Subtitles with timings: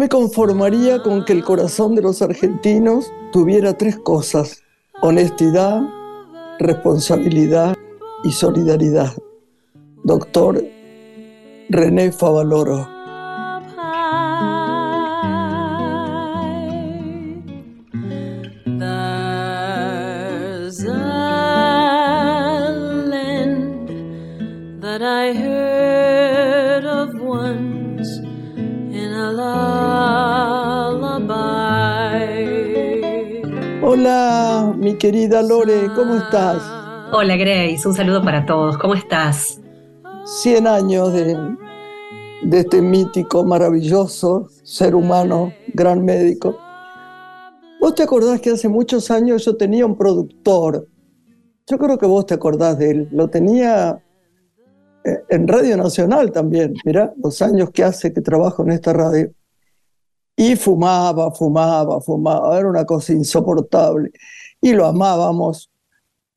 [0.00, 4.62] Me conformaría con que el corazón de los argentinos tuviera tres cosas,
[5.02, 5.82] honestidad,
[6.58, 7.76] responsabilidad
[8.24, 9.12] y solidaridad.
[10.02, 10.64] Doctor
[11.68, 12.99] René Favaloro.
[35.94, 36.62] ¿Cómo estás?
[37.12, 39.60] Hola Grace, un saludo para todos, ¿cómo estás?
[40.24, 41.36] 100 años de,
[42.42, 46.56] de este mítico, maravilloso ser humano, gran médico.
[47.80, 50.86] ¿Vos te acordás que hace muchos años yo tenía un productor?
[51.66, 53.08] Yo creo que vos te acordás de él.
[53.10, 54.02] Lo tenía
[55.04, 56.74] eh, en Radio Nacional también.
[56.84, 59.32] Mirá los años que hace que trabajo en esta radio.
[60.36, 62.58] Y fumaba, fumaba, fumaba.
[62.58, 64.10] Era una cosa insoportable.
[64.60, 65.70] Y lo amábamos.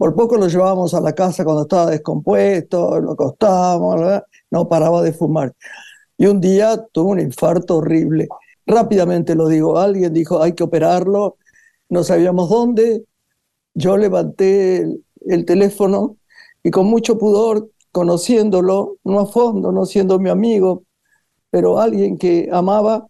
[0.03, 5.13] Por poco lo llevábamos a la casa cuando estaba descompuesto, lo acostábamos, no paraba de
[5.13, 5.55] fumar.
[6.17, 8.27] Y un día tuvo un infarto horrible.
[8.65, 11.37] Rápidamente lo digo, alguien dijo, hay que operarlo,
[11.87, 13.05] no sabíamos dónde.
[13.75, 16.17] Yo levanté el, el teléfono
[16.63, 20.83] y con mucho pudor, conociéndolo, no a fondo, no siendo mi amigo,
[21.49, 23.07] pero alguien que amaba,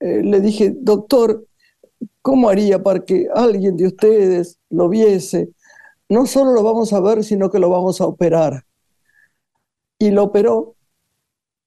[0.00, 1.46] eh, le dije, doctor,
[2.20, 5.48] ¿cómo haría para que alguien de ustedes lo viese?
[6.08, 8.64] No solo lo vamos a ver, sino que lo vamos a operar.
[9.98, 10.76] Y lo operó.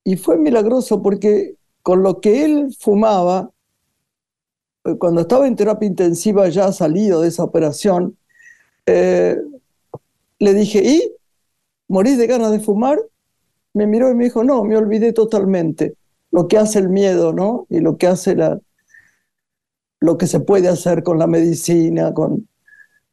[0.04, 3.52] Y fue milagroso porque con lo que él fumaba,
[4.86, 8.18] eh, cuando estaba en terapia intensiva ya salido de esa operación,
[8.86, 9.38] eh,
[10.40, 11.14] le dije, ¿y?
[11.88, 13.00] ¿Morís de ganas de fumar?
[13.74, 15.96] Me miró y me dijo, no, me olvidé totalmente
[16.32, 17.66] lo que hace el miedo, ¿no?
[17.70, 18.60] Y lo que hace la,
[20.00, 22.48] lo que se puede hacer con la medicina, con,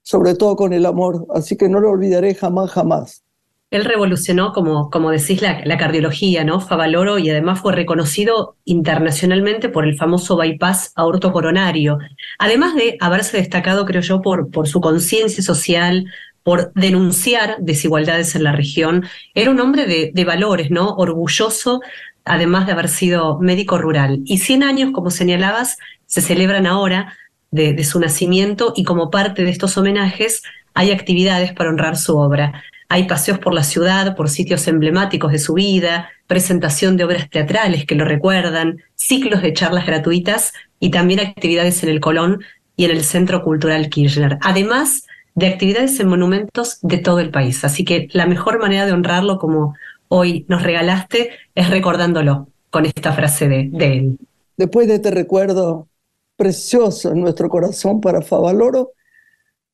[0.05, 1.27] sobre todo con el amor.
[1.35, 3.25] Así que no lo olvidaré jamás, jamás.
[3.71, 6.61] Él revolucionó, como, como decís, la, la, cardiología, ¿no?
[6.61, 11.99] Favaloro, y además fue reconocido internacionalmente por el famoso bypass aorto coronario.
[12.39, 16.07] Además de haberse destacado, creo yo, por, por su conciencia social,
[16.45, 19.07] por denunciar desigualdades en la región.
[19.35, 20.95] Era un hombre de, de valores, ¿no?
[20.95, 21.81] Orgulloso
[22.25, 24.21] además de haber sido médico rural.
[24.25, 25.77] Y 100 años, como señalabas,
[26.07, 27.15] se celebran ahora
[27.55, 30.43] de, de, su nacimiento y como parte de estos homenajes
[30.75, 32.63] hay actividades para honrar su obra.
[32.89, 37.87] Hay paseos por la ciudad, por sitios emblemáticos de su vida, presentación de obras teatrales
[37.87, 42.45] que lo recuerdan, ciclos de charlas gratuitas y también actividades en el Colón
[42.77, 44.39] y en el Centro Cultural Kirchner.
[44.43, 47.65] Además de actividades en monumentos de todo el país.
[47.65, 49.75] Así que la mejor manera de honrarlo como
[50.09, 54.19] hoy nos regalaste es recordándolo con esta frase de, él.
[54.57, 55.89] Después de este recuerdo
[56.37, 58.93] precioso en nuestro corazón para Favaloro,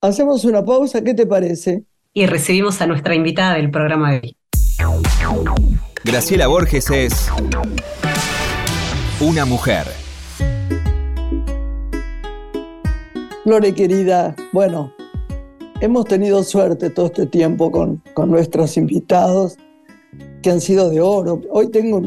[0.00, 1.84] hacemos una pausa, ¿qué te parece?
[2.12, 4.36] Y recibimos a nuestra invitada del programa de hoy.
[6.04, 7.30] Graciela Borges es
[9.20, 9.86] una mujer.
[13.44, 14.92] Lore querida, bueno,
[15.80, 19.56] hemos tenido suerte todo este tiempo con, con nuestros invitados
[20.42, 21.40] que han sido de oro.
[21.50, 22.02] Hoy tengo,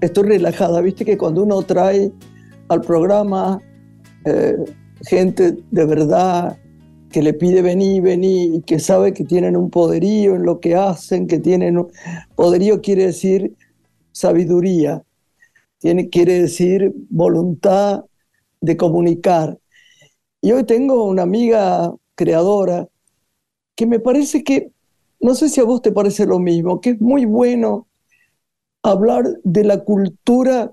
[0.00, 2.12] estoy relajada, viste que cuando uno trae
[2.68, 3.60] al programa
[4.24, 4.56] eh,
[5.02, 6.58] gente de verdad
[7.10, 10.74] que le pide venir, venir, y que sabe que tienen un poderío en lo que
[10.74, 11.90] hacen, que tienen un
[12.34, 13.54] poderío quiere decir
[14.12, 15.02] sabiduría,
[15.78, 18.04] tiene, quiere decir voluntad
[18.60, 19.58] de comunicar.
[20.40, 22.88] Y hoy tengo una amiga creadora
[23.74, 24.72] que me parece que
[25.20, 27.86] no sé si a vos te parece lo mismo, que es muy bueno
[28.82, 30.72] hablar de la cultura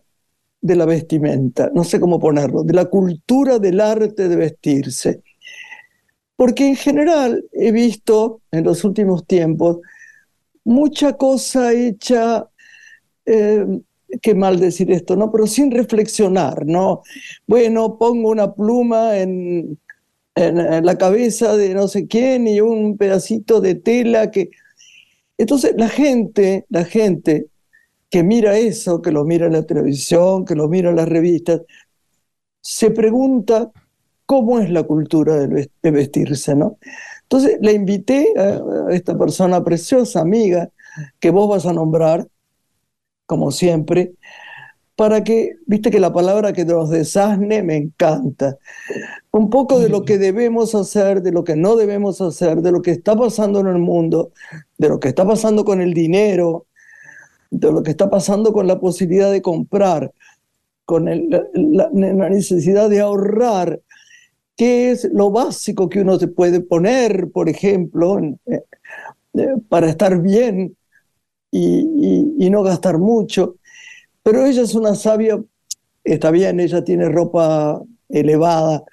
[0.62, 5.22] de la vestimenta, no sé cómo ponerlo, de la cultura del arte de vestirse.
[6.36, 9.80] Porque en general he visto en los últimos tiempos
[10.64, 12.48] mucha cosa hecha,
[13.26, 13.66] eh,
[14.22, 15.32] qué mal decir esto, ¿no?
[15.32, 17.02] Pero sin reflexionar, ¿no?
[17.48, 19.80] Bueno, pongo una pluma en,
[20.36, 24.50] en, la cabeza de no sé quién y un pedacito de tela que...
[25.38, 27.48] Entonces la gente, la gente
[28.10, 31.62] que mira eso, que lo mira en la televisión, que lo mira en las revistas,
[32.62, 33.72] se pregunta
[34.26, 36.78] cómo es la cultura de vestirse, ¿no?
[37.24, 40.70] Entonces le invité a esta persona preciosa, amiga,
[41.20, 42.28] que vos vas a nombrar,
[43.26, 44.14] como siempre,
[44.96, 48.58] para que, viste que la palabra que nos desasne me encanta.
[49.32, 52.82] Un poco de lo que debemos hacer, de lo que no debemos hacer, de lo
[52.82, 54.32] que está pasando en el mundo,
[54.78, 56.66] de lo que está pasando con el dinero,
[57.52, 60.12] de lo que está pasando con la posibilidad de comprar,
[60.86, 63.82] con la, necesidad de ahorrar,
[64.56, 68.64] qué es lo básico que uno se puede poner, por ejemplo, eh,
[69.36, 70.76] eh, para estar bien
[71.52, 73.56] y, no gastar mucho.
[74.24, 75.40] Pero ella es una sabia,
[76.04, 78.84] está bien, ella tiene ropa elevada,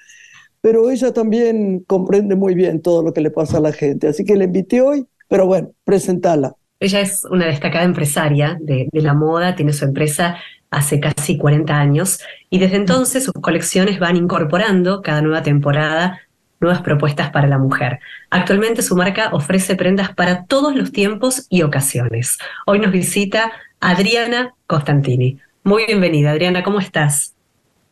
[0.61, 4.09] pero ella también comprende muy bien todo lo que le pasa a la gente.
[4.09, 6.55] Así que la invité hoy, pero bueno, presentala.
[6.79, 10.37] Ella es una destacada empresaria de, la moda, tiene su empresa
[10.71, 12.21] hace casi 40 años
[12.51, 16.21] y desde entonces sus colecciones van incorporando cada nueva temporada
[16.61, 18.01] nuevas propuestas para la mujer.
[18.31, 22.39] Actualmente su marca ofrece prendas para todos los tiempos y ocasiones.
[22.67, 25.39] Hoy nos visita Adriana Costantini.
[25.65, 27.36] Muy bienvenida, Adriana, ¿cómo estás?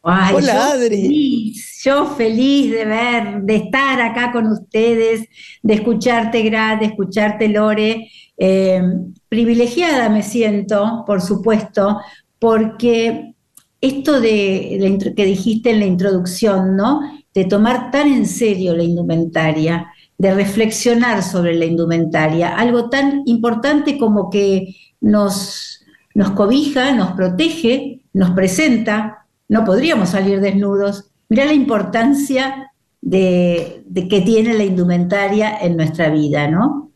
[0.07, 1.55] Hola, Adri.
[1.83, 5.27] yo feliz de ver, de estar acá con ustedes,
[5.63, 8.11] de escucharte, Gra, de escucharte, Lore.
[8.37, 8.83] Eh,
[9.31, 12.01] privilegiada me siento, por supuesto,
[12.39, 13.35] porque
[13.81, 17.01] esto de, que dijiste en la introducción, ¿no?
[17.33, 19.87] De tomar tan en serio la indumentaria,
[20.19, 25.83] de reflexionar sobre la indumentaria, algo tan importante como que nos,
[26.15, 31.11] nos cobija, nos protege, nos presenta, no podríamos salir desnudos.
[31.29, 36.91] Mirá la importancia de, que tiene la indumentaria en nuestra vida, ¿no?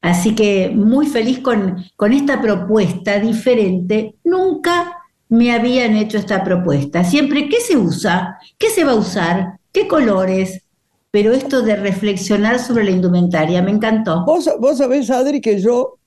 [0.00, 4.16] Así que muy feliz con, con esta propuesta diferente.
[4.24, 4.98] Nunca
[5.28, 7.04] me habían hecho esta propuesta.
[7.04, 8.38] Siempre, ¿qué se usa?
[8.58, 9.58] ¿Qué se va a usar?
[9.72, 10.62] ¿Qué colores?
[11.10, 14.24] Pero esto de reflexionar sobre la indumentaria me encantó.
[14.26, 15.98] Vos, vos sabés, Adri, que yo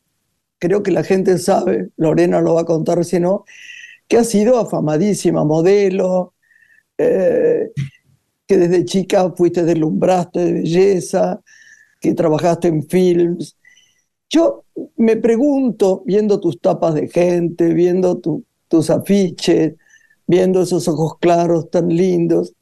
[0.59, 3.45] creo que la gente sabe, Lorena lo va a contar si no,
[4.07, 6.33] que ha sido afamadísima modelo,
[6.97, 7.71] eh,
[8.47, 11.41] que desde chica fuiste deslumbraste de belleza,
[11.99, 13.57] que trabajaste en films,
[14.29, 14.65] yo
[14.97, 18.19] me pregunto, viendo tus tapas de gente, viendo
[18.67, 19.75] tus afiches,
[20.25, 22.53] viendo esos ojos claros tan lindos,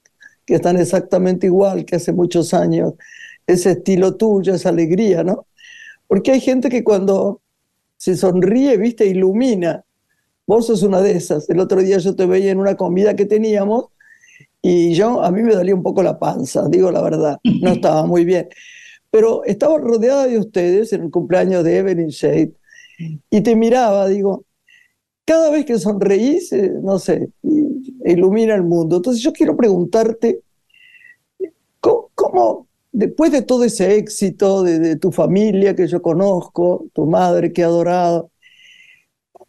[0.46, 2.94] que están exactamente igual que hace muchos años,
[3.48, 5.48] ese estilo tuyo, esa alegría, ¿no?
[6.08, 7.42] Porque hay gente que cuando
[7.98, 9.84] se sonríe, viste, ilumina.
[10.48, 11.50] Vos sos una de esas.
[11.50, 13.86] El otro día yo te veía en una comida que teníamos
[14.62, 18.06] y yo, a mí me dolía un poco la panza, digo la verdad, no estaba
[18.06, 18.48] muy bien
[19.16, 22.52] pero estaba rodeada de ustedes en el cumpleaños de Evelyn Shade
[23.30, 24.44] y te miraba, digo,
[25.24, 27.30] cada vez que sonreís, eh, no sé,
[28.04, 28.98] ilumina el mundo.
[28.98, 30.42] Entonces yo quiero preguntarte,
[31.80, 37.62] ¿cómo, después de todo ese éxito de, tu familia que yo conozco, tu madre que
[37.62, 38.32] he adorado,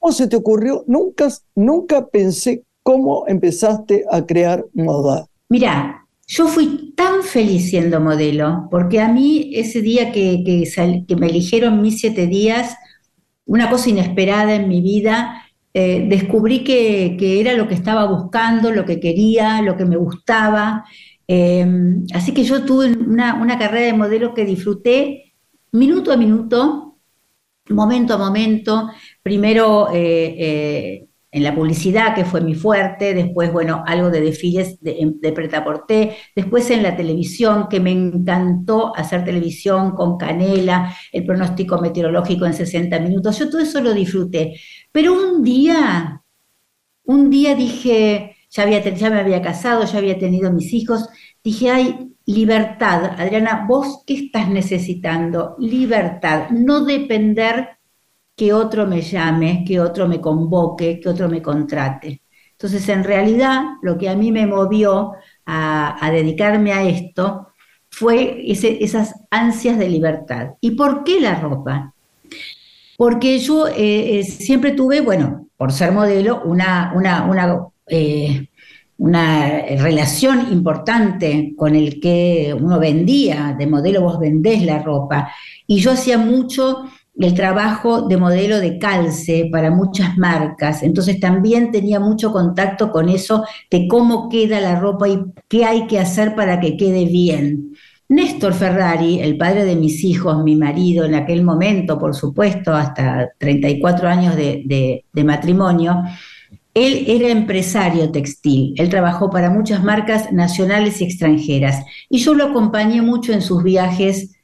[0.07, 0.85] cómo se te ocurrió?
[0.87, 1.27] Nunca,
[1.57, 5.27] nunca pensé cómo empezaste a crear moda.
[5.49, 11.27] Mira, yo fui tan feliz siendo modelo, porque a mí ese día que, que, me
[11.27, 12.77] eligieron mis siete días,
[13.47, 15.43] una cosa inesperada en mi vida,
[15.75, 20.85] eh, descubrí que, era lo que estaba buscando, lo que quería, lo que me gustaba.
[21.27, 25.35] Em, así que yo tuve una, carrera de modelo que disfruté
[25.73, 26.99] minuto a minuto,
[27.71, 28.89] momento a momento.
[29.27, 34.81] Primero eh, eh, en la publicidad, que fue mi fuerte, después, bueno, algo de desfiles
[34.81, 41.27] de, de pretaporté, después en la televisión, que me encantó hacer televisión con Canela, el
[41.27, 44.61] pronóstico meteorológico en 60 minutos, yo todo eso lo disfruté.
[44.93, 46.23] Pero un día,
[47.03, 51.09] un día dije, ya, había, ya me había casado, ya había tenido mis hijos,
[51.43, 55.57] dije, ay, libertad, Adriana, vos qué estás necesitando?
[55.59, 57.76] Libertad, no depender
[58.37, 62.23] que otro me llame, que otro me convoque, que otro me contrate.
[62.53, 65.13] Entonces, en realidad, lo que a mí me movió
[65.47, 67.49] a, dedicarme a esto
[67.91, 70.51] fue esas ansias de libertad.
[70.61, 71.95] ¿Y por qué la ropa?
[72.97, 76.93] Porque yo eh, eh, siempre tuve, bueno, por ser modelo, una,
[77.89, 78.49] eh,
[78.99, 85.31] una relación importante con el que uno vendía, de modelo vos vendés la ropa.
[85.67, 86.85] Y yo hacía mucho
[87.19, 93.09] el trabajo de modelo de calce para muchas marcas, entonces también tenía mucho contacto con
[93.09, 97.75] eso de cómo queda la ropa y qué hay que hacer para que quede bien.
[98.09, 103.31] Néstor Ferrari, el padre de mis hijos, mi marido en aquel momento, por supuesto, hasta
[103.39, 106.05] 34 años de, de matrimonio,
[106.77, 111.83] él era empresario textil, él trabajó para muchas marcas nacionales y extranjeras.
[112.11, 114.36] Y yo lo acompañé mucho en sus viajes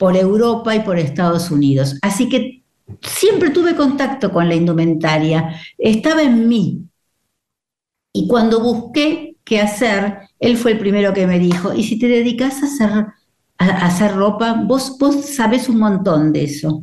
[0.00, 1.98] por Europa y por Estados Unidos.
[2.00, 2.62] Así que
[3.02, 6.86] siempre tuve contacto con la indumentaria, estaba en mí.
[8.10, 12.08] Y cuando busqué qué hacer, él fue el primero que me dijo, y si te
[12.08, 13.06] dedicas a hacer,
[13.58, 16.82] a hacer ropa, vos, vos sabés un montón de eso.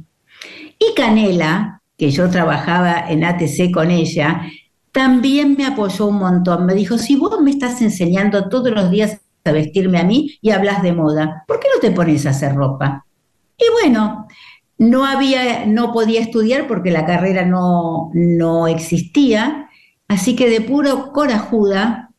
[0.78, 4.44] Y Canela, que yo trabajaba en ATC con ella,
[4.92, 6.68] también me apoyó un montón.
[6.68, 10.52] Me dijo, si vos me estás enseñando todos los días a vestirme a mí y
[10.52, 13.07] hablas de moda, ¿por qué no te pones a hacer ropa?
[13.58, 14.28] Y bueno,
[14.78, 19.70] no había, no podía estudiar porque la carrera no, no existía,
[20.08, 22.12] así que de puro corajuda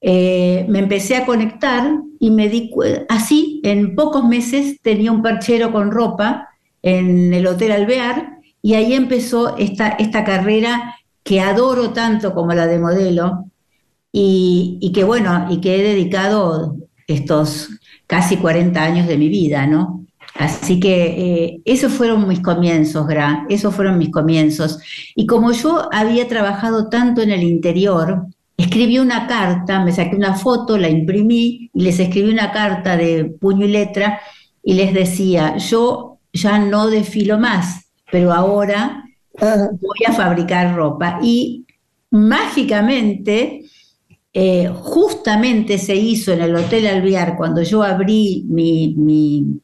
[0.00, 2.70] eh, me empecé a conectar y me di
[3.08, 6.48] así en pocos meses tenía un perchero con ropa
[6.82, 12.66] en el Hotel Alvear y ahí empezó esta, esta carrera que adoro tanto como la
[12.66, 13.50] de modelo
[14.12, 17.68] y, y que bueno, y que he dedicado estos
[18.06, 20.05] casi 40 años de mi vida, ¿no?
[20.38, 24.78] Así que eh, esos fueron mis comienzos, Gra, esos fueron mis comienzos.
[25.14, 28.26] Y como yo había trabajado tanto en el interior,
[28.56, 33.24] escribí una carta, me saqué una foto, la imprimí y les escribí una carta de
[33.24, 34.20] puño y letra
[34.62, 39.04] y les decía, yo ya no desfilo más, pero ahora
[39.40, 41.18] voy a fabricar ropa.
[41.22, 41.64] Y
[42.10, 43.64] mágicamente,
[44.34, 49.60] eh, justamente se hizo en el Hotel Alvear, cuando yo abrí mi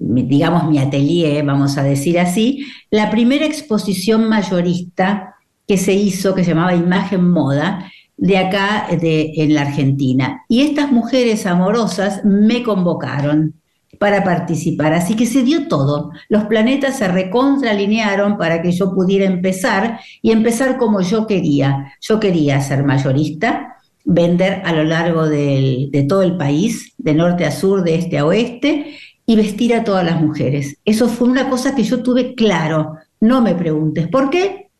[0.00, 5.34] digamos, mi atelier, vamos a decir así, la primera exposición mayorista
[5.66, 10.44] que se hizo, que se llamaba Imagen Moda, de acá de, en la Argentina.
[10.48, 13.54] Y estas mujeres amorosas me convocaron
[13.98, 14.92] para participar.
[14.92, 16.10] Así que se dio todo.
[16.28, 21.92] Los planetas se recontralinearon para que yo pudiera empezar y empezar como yo quería.
[22.00, 27.50] Yo quería ser mayorista, vender a lo largo de todo el país, de norte a
[27.50, 28.96] sur, de este a oeste,
[29.28, 30.78] y vestir a todas las mujeres.
[30.86, 32.94] Eso fue una cosa que yo tuve claro.
[33.20, 34.70] No me preguntes por qué.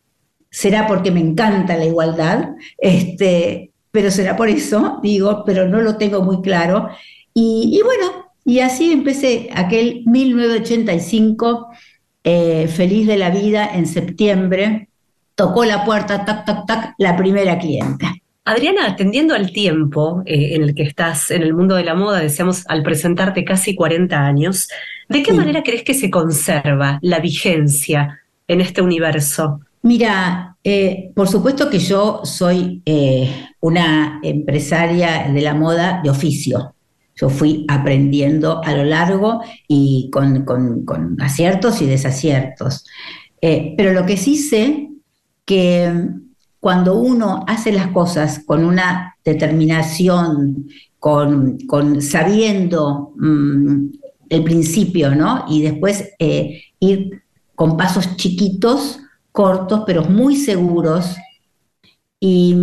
[0.49, 5.97] Será porque me encanta la igualdad, este, pero será por eso, digo, pero no lo
[5.97, 6.89] tengo muy claro.
[7.31, 11.67] Y, bueno, y así empecé aquel 1985,
[12.23, 14.89] eh, feliz de la vida, en septiembre,
[15.35, 18.15] tocó la puerta, tac, tac, tac, la primera clienta.
[18.45, 22.19] Adriana, atendiendo al tiempo eh, en el que estás en el mundo de la moda,
[22.19, 24.69] decíamos al presentarte casi 40 años,
[25.07, 29.59] ¿de qué manera crees que se conserva la vigencia en este universo?
[29.81, 33.29] Mira, eh, por supuesto que yo soy eh,
[33.59, 36.73] una empresaria de la moda de oficio.
[37.15, 42.85] Yo fui aprendiendo a lo largo y con, con aciertos y desaciertos.
[43.39, 44.89] pero lo que sí sé
[45.45, 45.91] que
[46.59, 50.67] cuando uno hace las cosas con una determinación,
[50.99, 53.85] con, sabiendo mm,
[54.29, 55.45] el principio, ¿no?
[55.49, 57.23] Y después eh, ir
[57.55, 58.99] con pasos chiquitos,
[59.31, 61.15] cortos, pero muy seguros,
[62.19, 62.55] y,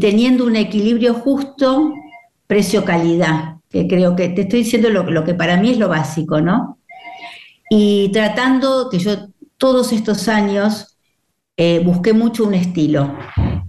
[0.00, 1.94] teniendo un equilibrio justo,
[2.46, 6.78] precio-calidad, que creo que te estoy diciendo lo que para mí es lo básico, ¿no?
[7.70, 10.97] Y tratando que yo todos estos años
[11.60, 13.12] eh, busqué mucho un estilo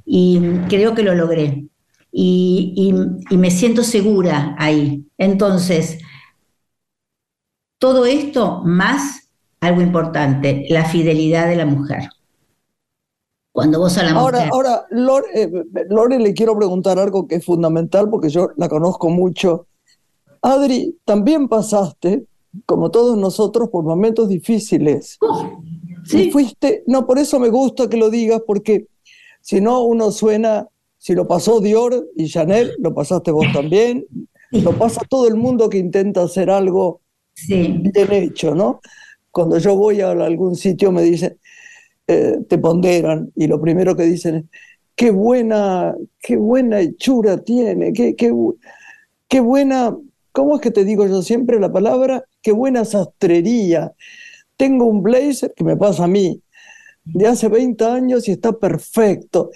[0.05, 1.65] y creo que lo logré.
[2.11, 2.93] Y,
[3.31, 5.07] me siento segura ahí.
[5.17, 5.97] Entonces,
[7.79, 9.29] todo esto más
[9.59, 12.09] algo importante, la fidelidad de la mujer.
[13.51, 14.53] Cuando vos a la ahora, mujer...
[14.53, 15.51] Ahora, Lore, eh,
[15.89, 19.65] Lore, le quiero preguntar algo que es fundamental porque yo la conozco mucho.
[20.43, 22.25] Adri, también pasaste,
[22.67, 25.17] como todos nosotros, por momentos difíciles.
[26.09, 26.31] ¿Sí?
[26.31, 28.87] fuiste, no, por eso me gusta que lo digas, porque
[29.41, 34.05] si no uno suena, si lo pasó Dior y Chanel, lo pasaste vos también,
[34.51, 37.01] lo pasa todo el mundo que intenta hacer algo
[37.33, 37.75] sí.
[37.79, 38.81] bien hecho, ¿no?
[39.29, 41.37] Cuando yo voy a algún sitio me dicen,
[42.07, 44.43] eh, te ponderan y lo primero que dicen es,
[44.95, 48.33] qué buena, qué buena hechura tiene, qué, qué,
[49.27, 49.95] qué buena,
[50.31, 52.25] ¿cómo es que te digo yo siempre la palabra?
[52.41, 53.93] Qué buena sastrería
[54.59, 56.43] tengo un blazer que me pasa a mí
[57.05, 59.51] de hace 20 años y está perfecto.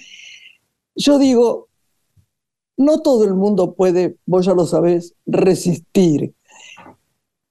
[0.96, 1.68] Yo digo,
[2.78, 6.34] no todo el mundo puede, vos ya lo sabés, resistir.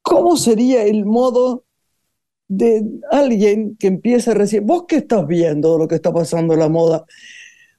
[0.00, 1.64] ¿Cómo sería el modo
[2.49, 4.66] de alguien que empieza a resistir?
[4.66, 7.04] ¿Vos qué estás viendo lo que está pasando en la moda?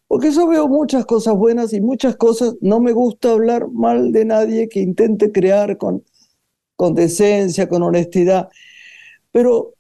[0.08, 4.24] Porque yo veo muchas cosas buenas y muchas cosas, no me gusta hablar mal de
[4.26, 6.04] nadie que intente crear con,
[6.76, 8.50] con decencia, con honestidad.
[9.34, 9.74] Pero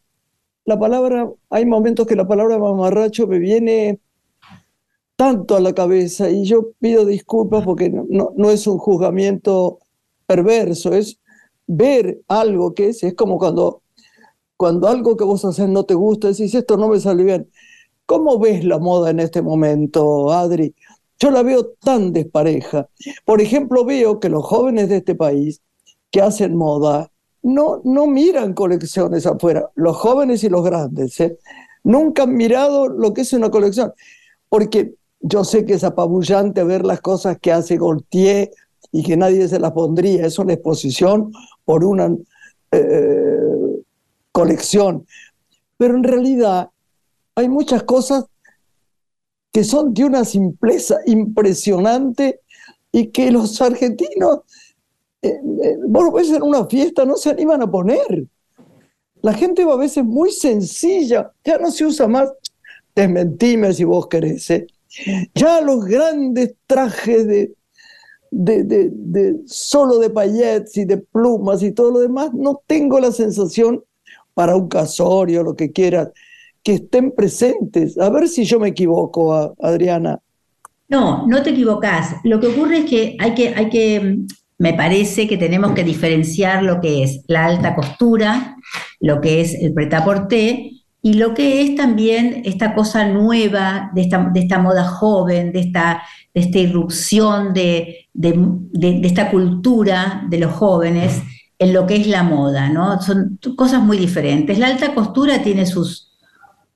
[0.66, 4.00] la palabra, hay momentos que la palabra mamarracho me viene
[5.16, 9.80] tanto a la cabeza y yo pido disculpas porque no, no, es un juzgamiento
[10.26, 11.20] perverso, es
[11.68, 13.84] ver algo que es, es como cuando,
[14.58, 17.50] cuando algo que vos haces no te gusta, decís esto no me sale bien.
[18.08, 20.74] ¿Cómo ves la moda en este momento, Adri?
[21.20, 22.90] Yo la veo tan despareja.
[23.24, 25.62] Por ejemplo, veo que los jóvenes de este país
[26.12, 27.13] que hacen moda
[27.44, 31.38] no, no miran colecciones afuera, los jóvenes y los grandes, ¿eh?
[31.84, 33.94] nunca han mirado lo que es una colección,
[34.50, 38.52] porque yo sé que es apabullante ver las cosas que hace Gaultier
[38.92, 40.26] y que nadie se las pondría.
[40.26, 41.32] Es una exposición
[41.64, 42.14] por una
[42.72, 43.82] eh,
[44.32, 45.08] colección.
[45.78, 46.70] Pero en realidad
[47.36, 48.26] hay muchas cosas
[49.52, 52.42] que son de una simpleza impresionante
[52.92, 54.40] y que los argentinos,
[55.24, 58.28] eh, eh, vos ves en una fiesta, no se animan a poner.
[59.22, 62.30] La gente va a veces muy sencilla, ya no se usa más,
[62.94, 64.68] desmentime si vos querés, ¿eh?
[65.34, 67.56] ya los grandes trajes de,
[69.46, 73.84] solo de paillettes y de plumas y todo lo demás, no tengo la sensación
[74.34, 76.10] para un casorio, lo que quieras,
[76.64, 77.98] que estén presentes.
[77.98, 80.20] A ver si yo me equivoco, Adriana.
[80.90, 82.16] No, no te equivocas.
[82.24, 84.18] Lo que ocurre es que hay que, hay que,
[84.58, 88.58] me parece que tenemos que diferenciar lo que es la alta costura,
[89.00, 94.30] lo que es el pretaporté y lo que es también esta cosa nueva, de esta,
[94.34, 96.02] de esta moda joven, de esta,
[96.34, 101.22] de esta irrupción de, de, esta cultura de los jóvenes
[101.60, 103.02] en lo que es la moda, ¿no?
[103.02, 104.58] Son cosas muy diferentes.
[104.58, 106.14] La alta costura tiene sus,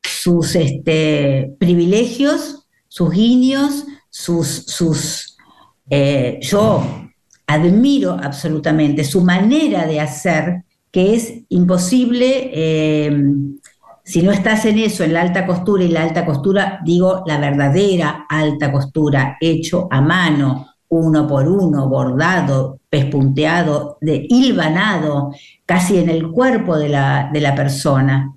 [0.03, 4.47] sus este, privilegios, sus guiños, sus...
[4.47, 5.37] sus
[5.89, 7.06] eh, yo
[7.47, 13.23] admiro absolutamente su manera de hacer, que es imposible, eh,
[14.03, 17.39] si no estás en eso, en la alta costura, y la alta costura, digo, la
[17.39, 25.33] verdadera alta costura, hecho a mano, uno por uno, bordado, pespunteado, de hilvanado,
[25.65, 28.33] casi en el cuerpo de la, de la persona.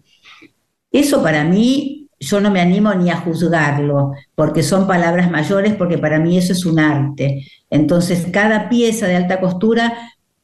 [0.90, 5.97] Eso para mí, yo no me animo ni a juzgarlo, porque son palabras mayores, porque
[5.97, 7.47] para mí eso es un arte.
[7.71, 9.95] Entonces, cada pieza de alta costura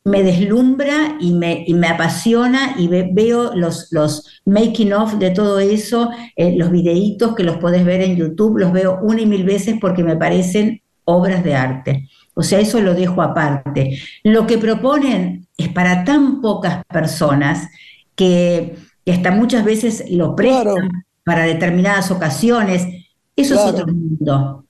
[0.04, 6.10] me deslumbra y me, me apasiona y veo los, los making of de todo eso,
[6.36, 9.76] eh, los videitos que los podés ver en YouTube, los veo una y mil veces
[9.80, 12.08] porque me parecen obras de arte.
[12.34, 13.98] O sea, eso lo dejo aparte.
[14.22, 17.68] Lo que proponen es para tan pocas personas
[18.14, 22.86] que y hasta muchas veces lo prestan para determinadas ocasiones.
[23.34, 24.64] Eso es otro mundo.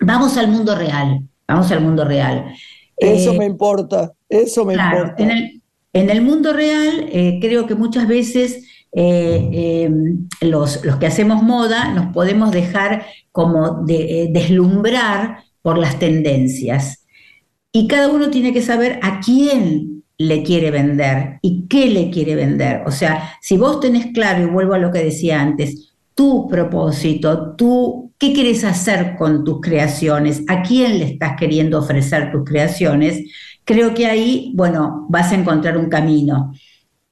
[0.00, 2.52] Vamos al mundo real, vamos al mundo real.
[2.96, 5.14] Eso eh, me importa, eso me importa.
[5.92, 9.88] En el, mundo real, eh, creo que muchas veces eh,
[10.40, 17.06] los, los, que hacemos moda nos podemos dejar como de, deslumbrar por las tendencias.
[17.70, 22.34] Y cada uno tiene que saber a quién le quiere vender y qué le quiere
[22.34, 22.82] vender.
[22.86, 27.54] O sea, si vos tenés claro, y vuelvo a lo que decía antes, tu propósito,
[27.56, 33.24] tú, qué quieres hacer con tus creaciones, a quién le estás queriendo ofrecer tus creaciones,
[33.64, 36.52] creo que ahí, bueno, vas a encontrar un camino.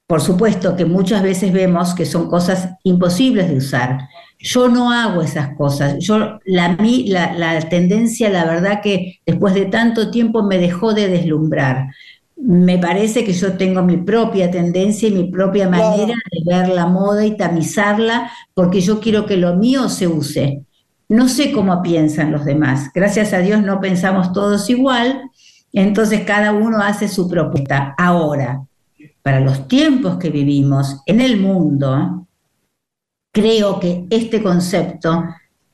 [0.07, 3.99] Por supuesto que muchas veces vemos que son cosas imposibles de usar.
[4.37, 5.95] Yo no hago esas cosas.
[5.99, 11.07] Yo, la, la, la tendencia, la verdad que después de tanto tiempo me dejó de
[11.07, 11.87] deslumbrar
[12.45, 16.87] me parece que yo tengo mi propia tendencia y mi propia manera de ver la
[16.87, 20.65] moda y tamizarla, porque yo quiero que lo mío se use.
[21.07, 22.91] No sé cómo piensan los demás.
[22.93, 25.21] Gracias a Dios no pensamos todos igual,
[25.71, 27.95] entonces cada uno hace su propuesta.
[27.97, 28.61] Ahora,
[29.21, 32.27] para los tiempos que vivimos en el mundo,
[33.31, 35.23] creo que este concepto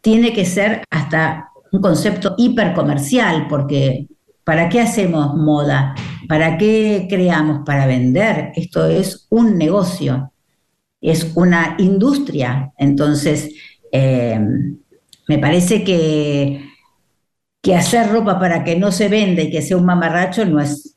[0.01, 4.07] tiene que ser hasta un concepto hipercomercial, porque
[4.49, 5.93] ¿Para qué hacemos moda?
[6.27, 7.59] ¿Para qué creamos?
[7.63, 8.51] Para vender.
[8.55, 10.31] Esto es un negocio,
[10.99, 12.73] es una industria.
[12.75, 13.53] Entonces,
[13.91, 14.39] eh,
[15.27, 16.67] me parece que,
[17.61, 20.95] que hacer ropa para que no se venda y que sea un mamarracho no es,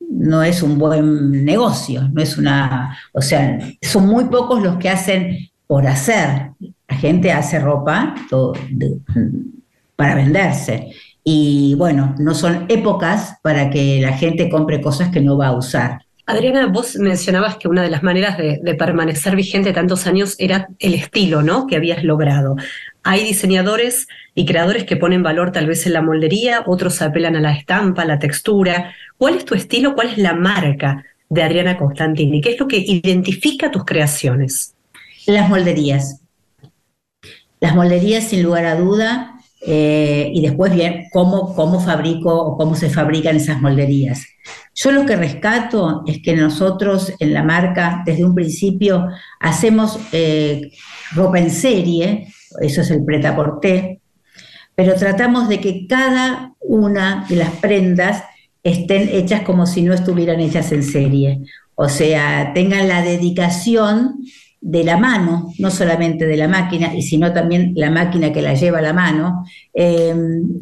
[0.00, 4.88] no es un buen negocio, no es una, o sea, son muy pocos los que
[4.88, 6.52] hacen por hacer.
[6.88, 8.14] La gente hace ropa
[9.94, 10.90] para venderse
[11.24, 15.56] y bueno, no son épocas para que la gente compre cosas que no va a
[15.56, 16.02] usar.
[16.26, 20.94] Adriana, vos mencionabas que una de las maneras de, permanecer vigente tantos años era el
[20.94, 21.66] estilo, ¿no?
[21.66, 22.56] Que habías logrado.
[23.02, 27.40] Hay diseñadores y creadores que ponen valor tal vez en la moldería, otros apelan a
[27.40, 28.94] la estampa, a la textura.
[29.18, 29.94] ¿Cuál es tu estilo?
[29.94, 32.40] ¿Cuál es la marca de Adriana Constantini?
[32.40, 34.74] ¿Qué es lo que identifica tus creaciones?
[35.26, 36.22] Las molderías.
[37.60, 39.33] Las molderías, sin lugar a duda,
[39.66, 44.24] eh, y después bien cómo, cómo fabrico cómo se fabrican esas molderías.
[44.74, 49.06] Yo lo que rescato es que nosotros en la marca desde un principio
[49.40, 50.70] hacemos eh,
[51.12, 52.28] ropa en serie,
[52.60, 53.24] eso es el pret
[54.74, 58.24] pero tratamos de que cada una de las prendas
[58.62, 61.40] estén hechas como si no estuvieran hechas en serie.
[61.76, 64.24] O sea, tengan la dedicación
[64.66, 68.54] de la mano, no solamente de la máquina, y sino también la máquina que la
[68.54, 70.14] lleva a la mano, eh,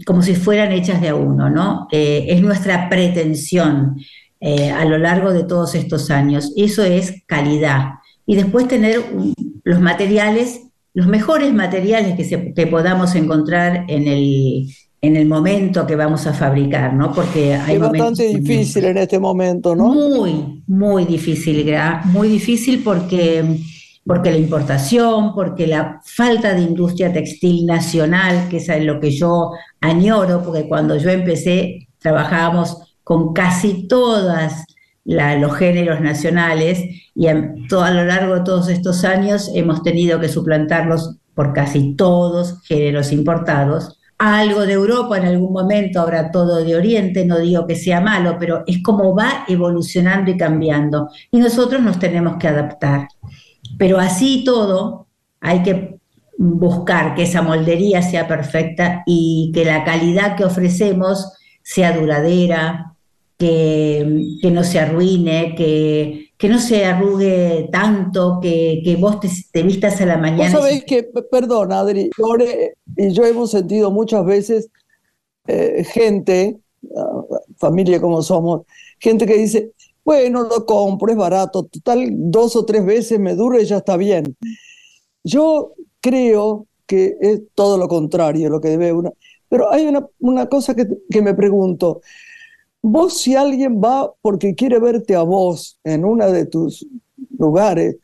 [0.05, 1.87] como si fueran hechas de a uno, ¿no?
[1.93, 3.97] Eh, es nuestra pretensión
[4.41, 6.53] eh, a lo largo de todos estos años.
[6.57, 7.91] Eso es calidad.
[8.27, 9.01] Y después tener
[9.62, 10.62] los materiales,
[10.95, 14.67] los mejores materiales que, que podamos encontrar en el,
[15.01, 17.12] en el momento que vamos a fabricar, ¿no?
[17.12, 19.93] Porque hay es bastante difícil en este momento, ¿no?
[19.93, 21.73] Muy, muy difícil,
[22.07, 23.45] muy difícil porque,
[24.05, 29.53] porque la importación, porque la falta de industria textil nacional, que es lo que yo
[29.81, 34.65] añoro, porque cuando yo empecé trabajábamos con casi todas
[35.05, 36.81] los géneros nacionales
[37.15, 41.53] y a, todo, a lo largo de todos estos años hemos tenido que suplantarlos por
[41.53, 47.41] casi todos géneros importados algo de Europa en algún momento, habrá todo de Oriente, no
[47.41, 51.09] digo que sea malo, pero es como va evolucionando y cambiando.
[51.33, 53.09] Y nosotros nos tenemos que adaptar.
[53.79, 55.07] Pero así todo,
[55.41, 55.99] hay que
[56.39, 61.33] buscar que esa moldería sea perfecta y que la calidad que ofrecemos
[61.63, 62.95] sea duradera,
[63.39, 69.63] que, que no se arruine, que, que no se arrugue tanto, que, que vos te,
[69.63, 70.53] vistas a la mañana.
[70.53, 72.11] Vos sabés que, perdón, Adri,
[72.97, 74.69] y yo hemos sentido muchas veces
[75.47, 76.59] eh, gente,
[76.97, 77.23] ah,
[77.57, 78.63] familia como somos,
[78.99, 79.73] gente que dice,
[80.05, 83.97] bueno, lo compro, es barato, total, dos o tres veces me dura y ya está
[83.97, 84.37] bien.
[85.25, 89.11] Yo creo que es todo lo contrario, lo que debe.
[89.49, 92.01] Pero hay una, una cosa que, que me pregunto.
[92.83, 96.87] Vos si alguien va porque quiere verte a vos en una de tus
[97.38, 97.97] lugares,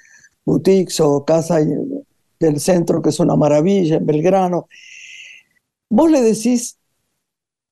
[0.44, 1.58] boutiques o casa
[2.38, 4.68] del centro, que es una maravilla, en Belgrano,
[5.90, 6.78] vos le decís,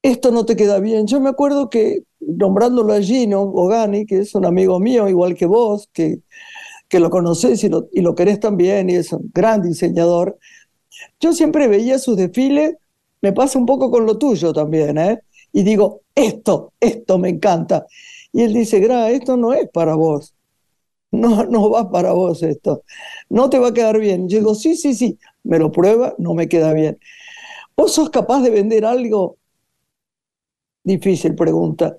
[0.02, 1.06] esto no te queda bien.
[1.06, 5.46] Yo me acuerdo que nombrándolo a Gino Gogani, que es un amigo mío, igual que
[5.46, 6.20] vos, que,
[6.88, 10.38] que lo conocés y lo, y lo querés también, y es un gran diseñador,
[11.20, 12.76] yo siempre veía sus desfiles,
[13.22, 15.20] me pasa un poco con lo tuyo también, ¿eh?
[15.52, 17.86] y digo, esto, esto me encanta.
[18.32, 20.34] Y él dice, Gra, esto no es para vos.
[21.10, 22.82] No, no va para vos esto.
[23.30, 24.28] No te va a quedar bien.
[24.28, 25.18] Yo digo, sí, sí, sí.
[25.44, 26.98] Me lo prueba, no me queda bien.
[27.74, 29.38] ¿Vos sos capaz de vender algo?
[30.86, 31.96] Difícil pregunta.